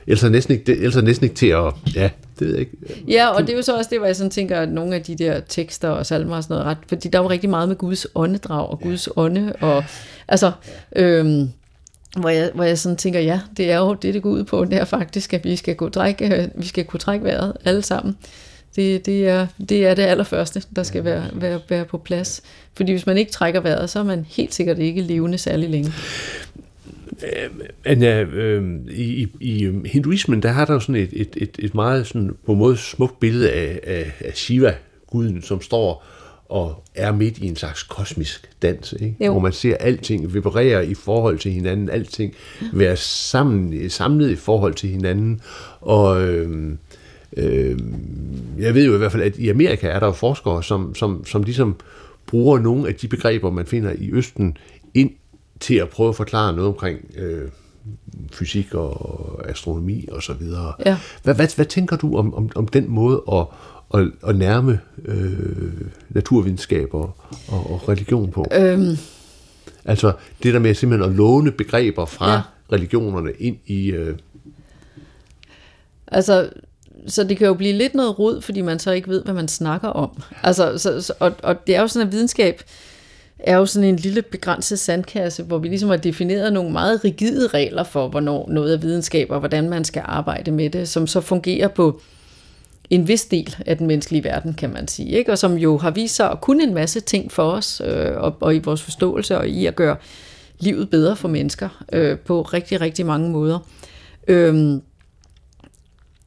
[0.07, 1.73] ellers, er næsten ikke, ellers er næsten ikke til at...
[1.95, 3.05] Ja, det ved jeg ikke.
[3.09, 5.03] Ja, og det er jo så også det, hvor jeg sådan tænker, at nogle af
[5.03, 7.69] de der tekster og salmer og sådan noget ret, fordi der er jo rigtig meget
[7.69, 9.85] med Guds åndedrag og Guds ånde, og
[10.29, 10.53] altså...
[10.97, 11.49] Øhm,
[12.17, 14.65] hvor jeg, hvor jeg sådan tænker, ja, det er jo det, det går ud på,
[14.65, 18.17] det er faktisk, at vi skal, kunne trække, vi skal kunne trække vejret alle sammen.
[18.77, 22.43] Det, det, er, det er det allerførste, der skal være, være, være på plads.
[22.75, 25.93] Fordi hvis man ikke trækker vejret, så er man helt sikkert ikke levende særlig længe.
[27.85, 32.07] Anja, øh, i, i hinduismen, der har der jo sådan et, et, et, et meget
[32.07, 34.75] sådan, på en måde smukt billede af, af, af Shiva,
[35.07, 36.05] guden, som står
[36.49, 39.31] og er midt i en slags kosmisk dans, ikke?
[39.31, 42.35] hvor man ser alting vibrere i forhold til hinanden, alting
[42.73, 45.41] være sammen, samlet i forhold til hinanden,
[45.81, 46.73] og øh,
[47.37, 47.79] øh,
[48.59, 51.25] jeg ved jo i hvert fald, at i Amerika er der jo forskere, som, som,
[51.25, 51.77] som ligesom
[52.27, 54.57] bruger nogle af de begreber, man finder i Østen,
[54.95, 55.11] ind
[55.61, 57.49] til at prøve at forklare noget omkring øh,
[58.33, 60.73] fysik og astronomi og så videre.
[60.87, 60.99] Ja.
[61.23, 63.47] Hvad, hvad, hvad tænker du om, om, om den måde at,
[63.95, 67.17] at, at nærme øh, naturvidenskab og,
[67.49, 68.47] og, og religion på?
[68.53, 68.97] Øhm.
[69.85, 70.13] Altså
[70.43, 72.41] det der med simpelthen at låne begreber fra ja.
[72.73, 73.91] religionerne ind i...
[73.91, 74.17] Øh...
[76.07, 76.51] Altså,
[77.07, 79.49] så det kan jo blive lidt noget rod, fordi man så ikke ved, hvad man
[79.49, 80.23] snakker om.
[80.43, 82.63] Altså, så, så, og, og det er jo sådan, at videnskab
[83.39, 87.47] er jo sådan en lille begrænset sandkasse, hvor vi ligesom har defineret nogle meget rigide
[87.47, 91.21] regler for, hvornår noget er videnskab, og hvordan man skal arbejde med det, som så
[91.21, 92.01] fungerer på
[92.91, 95.33] en vis del af den menneskelige verden, kan man sige, ikke?
[95.33, 98.37] og som jo har vist sig at kunne en masse ting for os, øh, og,
[98.41, 99.97] og i vores forståelse, og i at gøre
[100.59, 103.59] livet bedre for mennesker øh, på rigtig, rigtig mange måder.
[104.29, 104.81] Øh,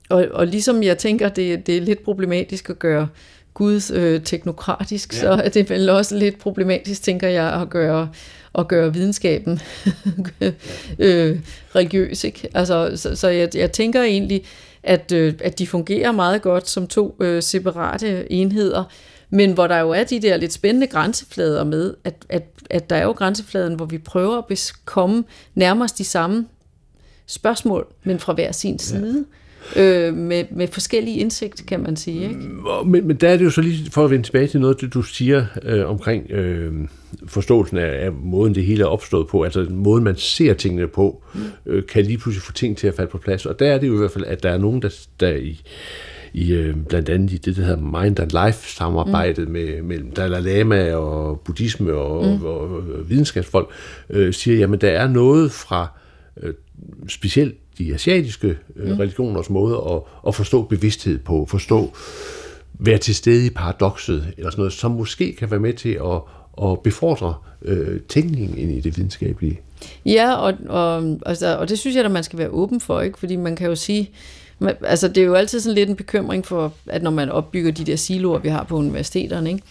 [0.10, 3.08] og, og ligesom jeg tænker, det, det er lidt problematisk at gøre
[3.54, 5.20] Gud øh, teknokratisk, ja.
[5.20, 8.10] så er det vel også lidt problematisk, tænker jeg, at gøre,
[8.56, 9.60] at gøre videnskaben
[11.00, 11.40] øh,
[11.76, 12.24] religiøs.
[12.24, 12.50] Ikke?
[12.54, 14.44] Altså, så så jeg, jeg tænker egentlig,
[14.84, 18.84] at, øh, at de fungerer meget godt som to øh, separate enheder,
[19.30, 22.96] men hvor der jo er de der lidt spændende grænseflader med, at, at, at der
[22.96, 25.24] er jo grænsefladen, hvor vi prøver at komme
[25.56, 26.48] nærmest de samme
[27.28, 29.18] spørgsmål, men fra hver sin side.
[29.18, 29.36] Ja
[29.76, 32.24] øh, med, med forskellige indsigt, kan man sige.
[32.24, 32.40] Ikke?
[32.86, 34.94] Men, men der er det jo så lige, for at vende tilbage til noget, det
[34.94, 36.74] du siger øh, omkring øh,
[37.28, 41.24] forståelsen af, af måden, det hele er opstået på, altså måden, man ser tingene på,
[41.66, 43.46] øh, kan lige pludselig få ting til at falde på plads.
[43.46, 44.90] Og der er det jo i hvert fald, at der er nogen, der,
[45.20, 45.62] der i,
[46.34, 49.54] i øh, blandt andet i det, der hedder Mind and Life-samarbejdet mm.
[49.54, 52.46] med, mellem Dalai Lama og buddhisme og, mm.
[52.46, 53.70] og, og, og videnskabsfolk,
[54.10, 55.88] øh, siger, jamen der er noget fra
[56.44, 56.54] øh,
[57.08, 58.98] specielt de asiatiske øh, mm.
[58.98, 61.94] religioners måde at, at forstå bevidsthed på, forstå,
[62.74, 66.22] være til stede i paradokset, eller sådan noget, som måske kan være med til at,
[66.70, 69.60] at befordre øh, tænkningen ind i det videnskabelige.
[70.06, 73.20] Ja, og, og, altså, og det synes jeg, at man skal være åben for, ikke?
[73.20, 74.10] fordi man kan jo sige,
[74.84, 77.84] altså det er jo altid sådan lidt en bekymring for, at når man opbygger de
[77.84, 79.64] der siloer, vi har på universiteterne, ikke?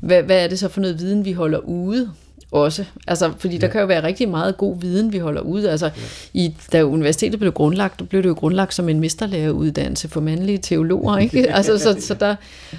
[0.00, 2.10] Hvad, hvad er det så for noget viden, vi holder ude?
[2.50, 2.84] Også.
[3.06, 3.60] Altså, fordi ja.
[3.60, 5.64] der kan jo være rigtig meget god viden, vi holder ud.
[5.64, 6.40] Altså, ja.
[6.40, 11.18] i, da universitetet blev grundlagt, blev det jo grundlagt som en mesterlæreruddannelse for mandlige teologer,
[11.26, 11.50] ikke?
[11.50, 12.36] Altså, så, så der,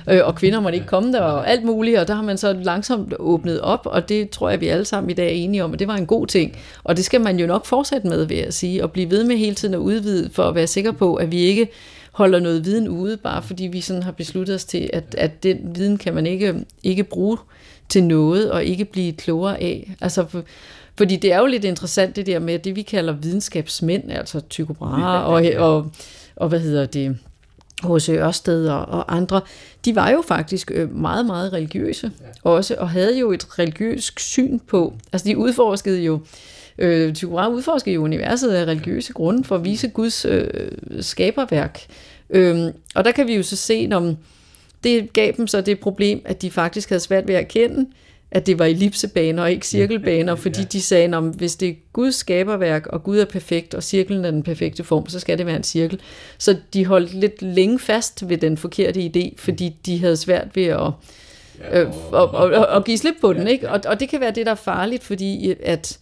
[0.09, 2.53] øh, og kvinder måtte ikke komme der, og alt muligt, og der har man så
[2.53, 5.73] langsomt åbnet op, og det tror jeg, vi alle sammen i dag er enige om,
[5.73, 6.57] at det var en god ting.
[6.83, 9.37] Og det skal man jo nok fortsætte med, vil jeg sige, og blive ved med
[9.37, 11.67] hele tiden at udvide, for at være sikker på, at vi ikke
[12.11, 15.57] holder noget viden ude, bare fordi vi sådan har besluttet os til, at, at den
[15.75, 17.37] viden kan man ikke, ikke bruge
[17.89, 19.95] til noget og ikke blive klogere af.
[20.01, 20.43] Altså, for,
[20.97, 24.73] fordi det er jo lidt interessant det der med det, vi kalder videnskabsmænd, altså Tycho
[24.73, 25.91] Brahe og, og,
[26.35, 27.17] og hvad hedder det,
[27.83, 28.09] H.C.
[28.09, 29.41] Ørsted og, og andre,
[29.85, 32.11] de var jo faktisk øh, meget, meget religiøse
[32.43, 36.19] også, og havde jo et religiøst syn på, altså de udforskede jo,
[36.77, 40.71] øh, Tycho Brahe udforskede jo universet af religiøse grunde for at vise Guds øh,
[41.01, 41.81] skaberværk.
[42.29, 44.15] Øh, og der kan vi jo så se, når
[44.87, 47.85] det gav dem så det problem, at de faktisk havde svært ved at erkende,
[48.31, 52.15] at det var ellipsebaner og ikke cirkelbaner, fordi de sagde, at hvis det er Guds
[52.15, 55.55] skaberværk, og Gud er perfekt, og cirklen er den perfekte form, så skal det være
[55.55, 55.99] en cirkel.
[56.37, 60.65] Så de holdt lidt længe fast ved den forkerte idé, fordi de havde svært ved
[60.65, 60.91] at,
[61.73, 63.47] øh, og, og, og, og give slip på den.
[63.47, 63.69] Ikke?
[63.69, 65.99] Og, og det kan være det, der er farligt, fordi at,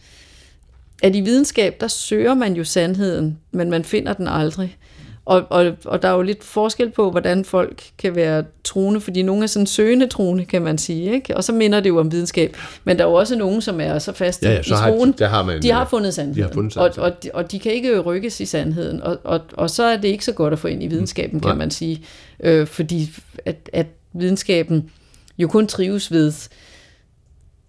[1.03, 4.77] at i videnskab, der søger man jo sandheden, men man finder den aldrig.
[5.25, 9.21] Og, og, og der er jo lidt forskel på, hvordan folk kan være troende, fordi
[9.21, 11.37] nogle er sådan søgende troende, kan man sige, ikke?
[11.37, 12.57] og så minder det jo om videnskab.
[12.83, 15.13] Men der er jo også nogen, som er så fast ja, ja, så i troen,
[15.19, 16.99] har, har man, de har fundet sandheden, de har fundet sandheden.
[16.99, 19.97] Og, og, de, og de kan ikke rykkes i sandheden, og, og, og så er
[19.97, 22.03] det ikke så godt at få ind i videnskaben, kan man sige,
[22.43, 23.09] øh, fordi
[23.45, 24.89] at, at videnskaben
[25.37, 26.33] jo kun trives ved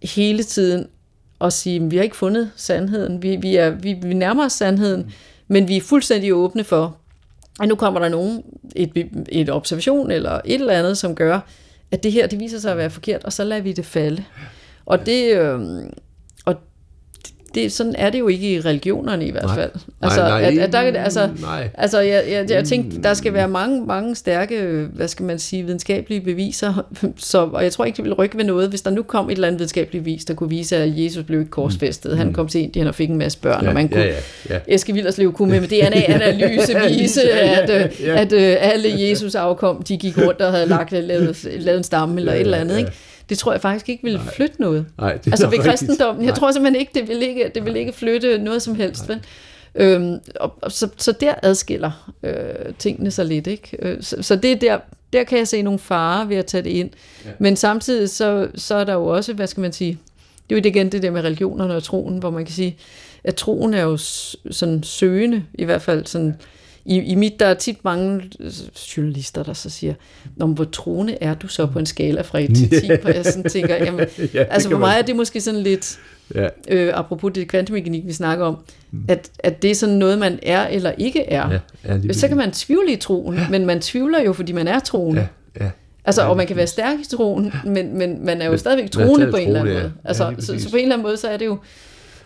[0.02, 0.86] hele tiden
[1.40, 4.52] at sige, at vi har ikke fundet sandheden, vi, vi, er, vi, vi nærmer os
[4.52, 5.12] sandheden,
[5.48, 6.96] men vi er fuldstændig åbne for,
[7.58, 8.42] og nu kommer der nogen,
[8.76, 11.40] et, et observation eller et eller andet, som gør,
[11.90, 14.24] at det her, det viser sig at være forkert, og så lader vi det falde.
[14.86, 15.60] Og det, øh,
[17.56, 19.54] det, sådan er det jo ikke i religionerne i hvert Nej.
[19.54, 19.70] fald.
[20.02, 21.68] Altså, nej, at, at der, altså, nej.
[21.74, 25.62] altså jeg, jeg, jeg tænkte, der skal være mange, mange stærke, hvad skal man sige,
[25.62, 26.86] videnskabelige beviser,
[27.16, 29.32] så, og jeg tror ikke, det vil rykke ved noget, hvis der nu kom et
[29.34, 32.16] eller andet videnskabeligt bevis, der kunne vise, at Jesus blev ikke korsfæstet.
[32.16, 34.06] Han kom til Indien og fik en masse børn, Ja, og man kunne ja,
[34.50, 34.74] ja, ja.
[34.74, 38.20] Eske Villerslev kunne med DNA-analyse vise, Ja, at, ja, øh, ja.
[38.20, 42.18] at øh, alle Jesus afkom, de gik rundt og havde lagt, lavet, lavet en stamme
[42.18, 42.74] eller Ja, et eller ja, andet.
[42.74, 42.78] ja.
[42.78, 42.92] Ikke?
[43.28, 44.86] Det tror jeg faktisk ikke ville flytte noget.
[44.98, 45.70] Nej, det Altså ved rigtigt.
[45.70, 46.36] kristendommen, jeg Nej.
[46.38, 49.08] tror simpelthen ikke, det vil ikke, det vil ikke flytte noget som helst.
[49.08, 49.20] Vel?
[49.74, 52.34] Øhm, og, og så, så der adskiller øh,
[52.78, 53.46] tingene sig lidt.
[53.46, 53.76] Ikke?
[53.78, 54.78] Øh, Så, så det er der,
[55.12, 56.90] der kan jeg se nogle farer ved at tage det ind.
[57.24, 57.30] Ja.
[57.38, 59.98] Men samtidig så, så er der jo også, hvad skal man sige,
[60.50, 62.76] det er jo igen det der med religionerne og troen, hvor man kan sige,
[63.24, 63.96] at troen er jo
[64.50, 66.36] sådan søgende, i hvert fald sådan,
[66.86, 68.50] i, i mit, der er tit mange øh,
[68.96, 69.94] journalister, der så siger,
[70.36, 72.86] Nå, hvor troende er du så på en skala fra 1 til 10?
[73.02, 75.98] Hvor jeg sådan tænker, jamen, Ja, altså for man- mig er det måske sådan lidt,
[76.34, 78.56] Ja, øh, apropos det kvantemekanik, vi snakker om,
[79.08, 81.50] at, at det er sådan noget, man er eller ikke er.
[81.84, 83.46] ja, ja, Så kan man tvivle i troen, ja.
[83.50, 85.28] men man tvivler jo, fordi man er troende.
[85.60, 85.70] Ja, ja.
[86.04, 88.58] Altså, Ja, og man kan være stærk i troen, men, men man er jo Men-
[88.58, 89.80] stadigvæk man troende på en eller anden ja.
[89.80, 89.92] måde.
[90.04, 91.58] Ja, Altså, lige så, så på en eller anden måde, så er det jo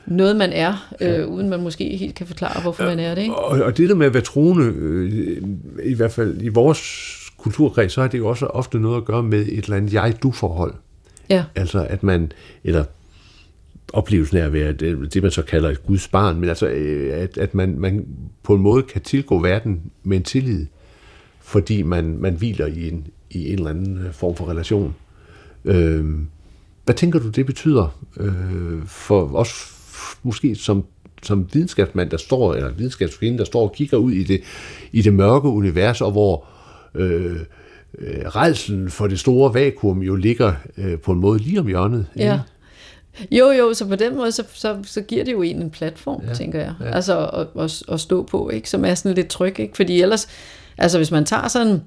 [0.07, 3.22] noget, man er, øh, uden man måske helt kan forklare, hvorfor man er det.
[3.22, 3.34] Ikke?
[3.34, 5.42] Og, og det der med at være troende, øh,
[5.84, 6.80] i hvert fald i vores
[7.38, 10.74] kulturkreds, så har det jo også ofte noget at gøre med et eller andet jeg-du-forhold.
[11.28, 12.32] Ja, Altså at man,
[12.64, 12.84] eller
[13.92, 17.22] oplevelsen af at være det, det man så kalder et Guds barn, men altså øh,
[17.22, 18.07] at, at man, man
[18.42, 20.66] på en måde kan tilgå verden med en tillid,
[21.40, 24.94] fordi man, man hviler i en, i en eller anden øh, form for relation.
[25.64, 26.05] Øh,
[26.84, 29.80] hvad tænker du, det betyder øh, for os
[30.22, 30.84] måske som,
[31.22, 34.40] som videnskabsmand, der står, eller videnskabskvinde, der står og kigger ud i det,
[34.92, 36.46] i det mørke univers, og hvor
[36.94, 37.36] øh,
[37.98, 42.07] øh, redselen for det store vakuum jo ligger øh, på en måde lige om hjørnet.
[42.14, 42.28] ikke?
[42.28, 42.40] ja.
[43.30, 46.22] Jo, jo, så på den måde, så, så, så giver det jo en en platform,
[46.28, 46.74] ja, tænker jeg.
[46.80, 46.90] Ja.
[46.94, 48.70] Altså at, at, at stå på, ikke?
[48.70, 49.61] som er sådan lidt tryg.
[49.61, 49.76] Ikke?
[49.76, 50.28] Fordi ellers,
[50.78, 51.82] altså hvis man tager sådan,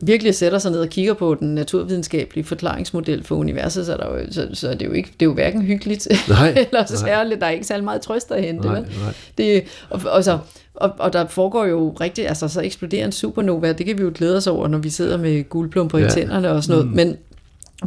[0.00, 4.18] virkelig sætter sig ned og kigger på den naturvidenskabelige forklaringsmodel for universet, så er, der
[4.18, 6.98] jo, så, så er det jo ikke, det er jo hverken hyggeligt, Nej, eller så
[6.98, 8.66] særligt, der er ikke særlig meget trøst at hente.
[8.66, 8.88] Nej, vel?
[9.02, 9.12] nej.
[9.38, 10.38] Det, og, og, så,
[10.74, 14.12] og, og der foregår jo rigtig, altså så eksploderer en supernova, det kan vi jo
[14.14, 16.06] glæde os over, når vi sidder med guldplumper ja.
[16.06, 16.96] I tænderne og sådan noget, mm.
[16.96, 17.16] men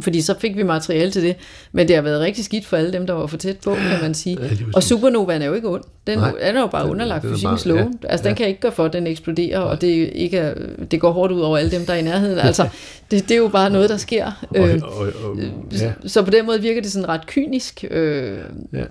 [0.00, 1.36] fordi så fik vi materiale til det,
[1.72, 4.02] men det har været rigtig skidt for alle dem, der var for tæt på, kan
[4.02, 4.38] man sige.
[4.42, 5.84] Ja, og supernovaen er jo ikke ond.
[6.08, 6.30] Den, Nej.
[6.30, 7.78] den er jo bare Den- underlagt den fysikkens love.
[7.78, 8.36] ja, altså den ja.
[8.36, 10.54] kan ikke gøre for, at den eksploderer, og det, ikke er,
[10.90, 12.38] det går hårdt ud over alle dem, der er i nærheden.
[12.38, 12.68] Altså,
[13.10, 14.46] det, det er jo bare noget, der sker.
[14.50, 15.36] Og, Øh, og, og,
[15.80, 15.92] ja.
[16.06, 18.38] så på den måde virker det sådan ret kynisk, øh,
[18.72, 18.84] Ja.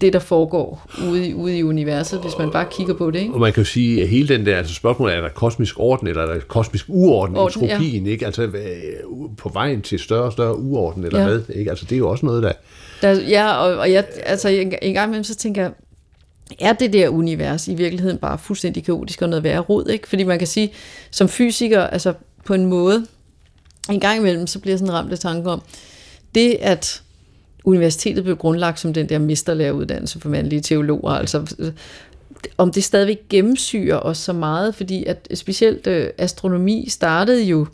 [0.00, 3.18] det der foregår ude, i- ude i universet, hvis man bare kigger på det.
[3.20, 3.34] Ikke?
[3.34, 5.74] Og man kan jo sige, at hele den der, altså spørgsmålet er, er der kosmisk
[5.78, 7.74] orden, eller er der kosmisk uorden, Orden, ja.
[7.74, 8.26] entropien, ikke?
[8.26, 8.60] Altså hvad,
[9.38, 11.26] på vejen til større og større uorden, eller Ja.
[11.28, 11.70] hvad, ikke?
[11.70, 12.52] Altså det er jo også noget, der...
[13.02, 15.70] Der, ja, og, og jeg, altså, en, en gang imellem, så tænker jeg,
[16.60, 20.08] er det der univers i virkeligheden bare fuldstændig kaotisk og noget værre rod, ikke?
[20.08, 20.72] Fordi man kan sige,
[21.10, 23.06] som fysiker, altså på en måde,
[23.90, 25.62] en gang imellem, så bliver jeg sådan ramt af tanke om,
[26.34, 27.02] det at
[27.64, 31.46] universitetet blev grundlagt som den der mesterlæreruddannelse for mandlige teologer, altså
[32.58, 37.66] om det stadigvæk gennemsyrer os så meget, fordi at specielt øh, astronomi startede jo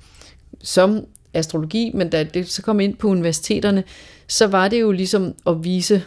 [0.62, 1.04] som
[1.34, 3.84] astrologi, men da det så kom ind på universiteterne,
[4.26, 6.02] så var det jo ligesom at vise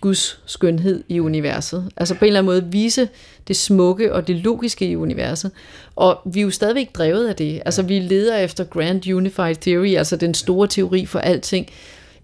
[0.00, 1.90] Guds skønhed i universet.
[1.96, 3.08] Altså på en eller anden måde vise
[3.48, 5.50] det smukke og det logiske i universet.
[5.96, 7.62] Og vi er jo stadigvæk drevet af det.
[7.64, 11.66] Altså vi leder efter Grand Unified Theory, altså den store teori for alting,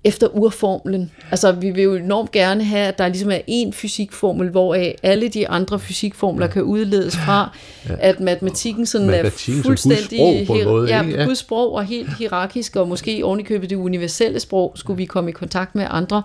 [0.04, 1.10] efter urformlen.
[1.30, 5.28] Altså vi vil jo enormt gerne have, at der ligesom er en fysikformel, hvoraf alle
[5.28, 7.56] de andre fysikformler kan udledes fra,
[8.00, 11.18] at matematikken sådan Matematikken er som Guds fuldstændig sprog på en måde, ja, ikke?
[11.18, 11.24] Ja.
[11.24, 15.32] Guds sprog og helt hierarkisk, og måske ovenikøbet det universelle sprog, skulle vi komme i
[15.32, 16.22] kontakt med andre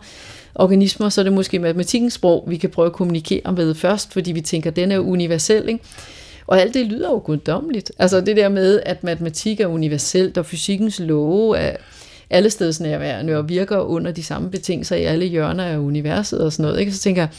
[0.59, 4.31] organismer, så er det måske matematikkens sprog, vi kan prøve at kommunikere med først, fordi
[4.31, 5.83] vi tænker, den er universel, ikke?
[6.47, 7.91] Og alt det lyder jo guddommeligt.
[7.99, 11.75] Altså det der med, at matematik er universelt, og fysikkens love er
[12.29, 16.53] alle steds nærværende, og virker under de samme betingelser i alle hjørner af universet og
[16.53, 16.79] sådan noget.
[16.79, 16.91] Ikke?
[16.91, 17.29] Så tænker jeg,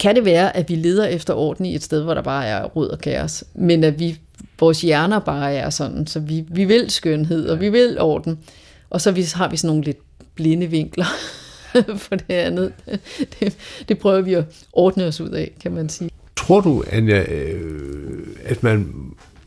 [0.00, 2.64] kan det være, at vi leder efter orden i et sted, hvor der bare er
[2.64, 4.18] rød og kaos, men at vi,
[4.60, 8.38] vores hjerner bare er sådan, så vi, vi vil skønhed, og vi vil orden,
[8.90, 9.98] og så vi, har vi sådan nogle lidt
[10.34, 11.06] blinde vinkler
[12.04, 12.72] for det andet.
[13.40, 13.56] Det,
[13.88, 16.10] det prøver vi at ordne os ud af, kan man sige.
[16.36, 18.94] Tror du, Anja, øh, at man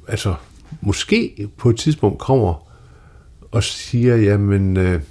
[0.08, 0.36] altså
[0.82, 2.68] måske på et tidspunkt kommer
[3.52, 5.02] og siger, jamen, øh,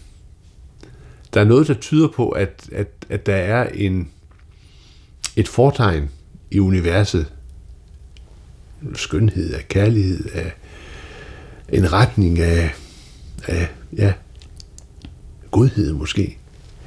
[1.35, 4.09] der er noget, der tyder på, at, at, at der er en,
[5.37, 6.11] et fortegn
[6.51, 7.33] i universet.
[8.95, 10.53] Skønhed, af kærlighed, af
[11.69, 12.75] en retning af,
[13.47, 14.13] af ja,
[15.51, 16.40] godhed måske.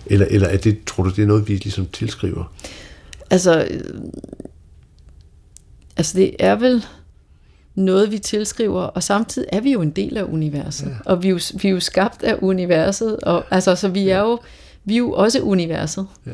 [0.06, 2.54] Eller, eller er det, tror du, det er noget, vi ligesom tilskriver?
[3.30, 3.82] Altså, øh,
[5.98, 6.86] altså det er vel
[7.76, 10.88] noget, vi tilskriver, og samtidig er vi jo en del af universet.
[10.88, 10.96] Ja.
[11.06, 14.20] Og vi er, jo, vi er jo skabt af universet, og altså, så vi er
[14.20, 14.40] jo,
[14.86, 16.08] vi er jo også universet.
[16.26, 16.32] Ja.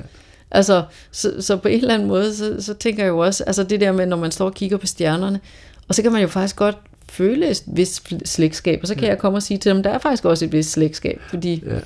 [0.51, 3.63] Altså, så, så på en eller anden måde, så, så tænker jeg jo også, altså
[3.63, 5.39] det der med, når man står og kigger på stjernerne,
[5.87, 6.77] og så kan man jo faktisk godt
[7.09, 9.09] føle et vist slægtskab, og så kan ja.
[9.09, 11.79] jeg komme og sige til dem, der er faktisk også et vist slægtskab, fordi ja.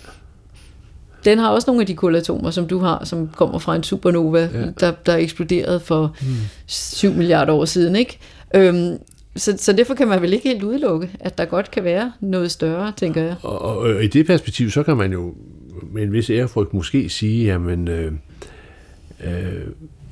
[1.25, 4.49] Den har også nogle af de kulatomer, som du har, som kommer fra en supernova,
[4.53, 4.65] ja.
[4.79, 6.35] der, der eksploderede for hmm.
[6.65, 8.19] 7 milliarder år siden, ikke?
[8.55, 8.97] Øhm,
[9.35, 12.51] så, så derfor kan man vel ikke helt udelukke, at der godt kan være noget
[12.51, 13.35] større, tænker jeg.
[13.41, 15.33] Og, og, og i det perspektiv, så kan man jo
[15.91, 18.11] med en vis ærefrygt måske sige, jamen, øh,
[19.23, 19.61] øh,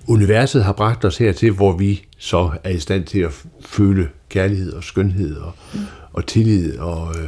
[0.07, 4.73] universet har bragt os hertil, hvor vi så er i stand til at føle kærlighed
[4.73, 5.79] og skønhed og, mm.
[6.13, 7.27] og tillid, og øh,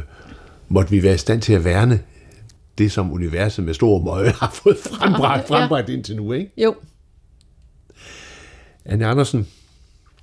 [0.68, 2.00] måtte vi være i stand til at værne
[2.78, 5.94] det, som universet med store møje har fået frembragt, frembragt ja.
[5.94, 6.52] indtil nu, ikke?
[6.56, 6.74] Jo.
[8.84, 9.48] Anne Andersen,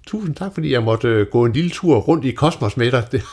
[0.07, 3.07] tusind tak, fordi jeg måtte øh, gå en lille tur rundt i kosmos med dig.
[3.11, 3.23] Det,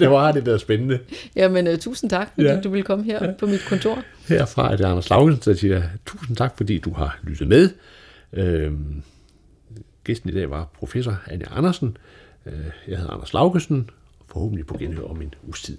[0.00, 0.98] det var det været spændende.
[1.36, 2.60] Jamen, uh, tusind tak, fordi ja.
[2.60, 3.32] du ville komme her ja.
[3.38, 4.02] på mit kontor.
[4.28, 7.70] Herfra er det Anders Laugensen, der siger tusind tak, fordi du har lyttet med.
[8.32, 9.02] Øhm,
[10.04, 11.96] gæsten i dag var professor Anne Andersen.
[12.46, 12.52] Øh,
[12.88, 13.90] jeg hedder Anders Laugesen,
[14.20, 15.78] og forhåbentlig på genhør om en uges tid.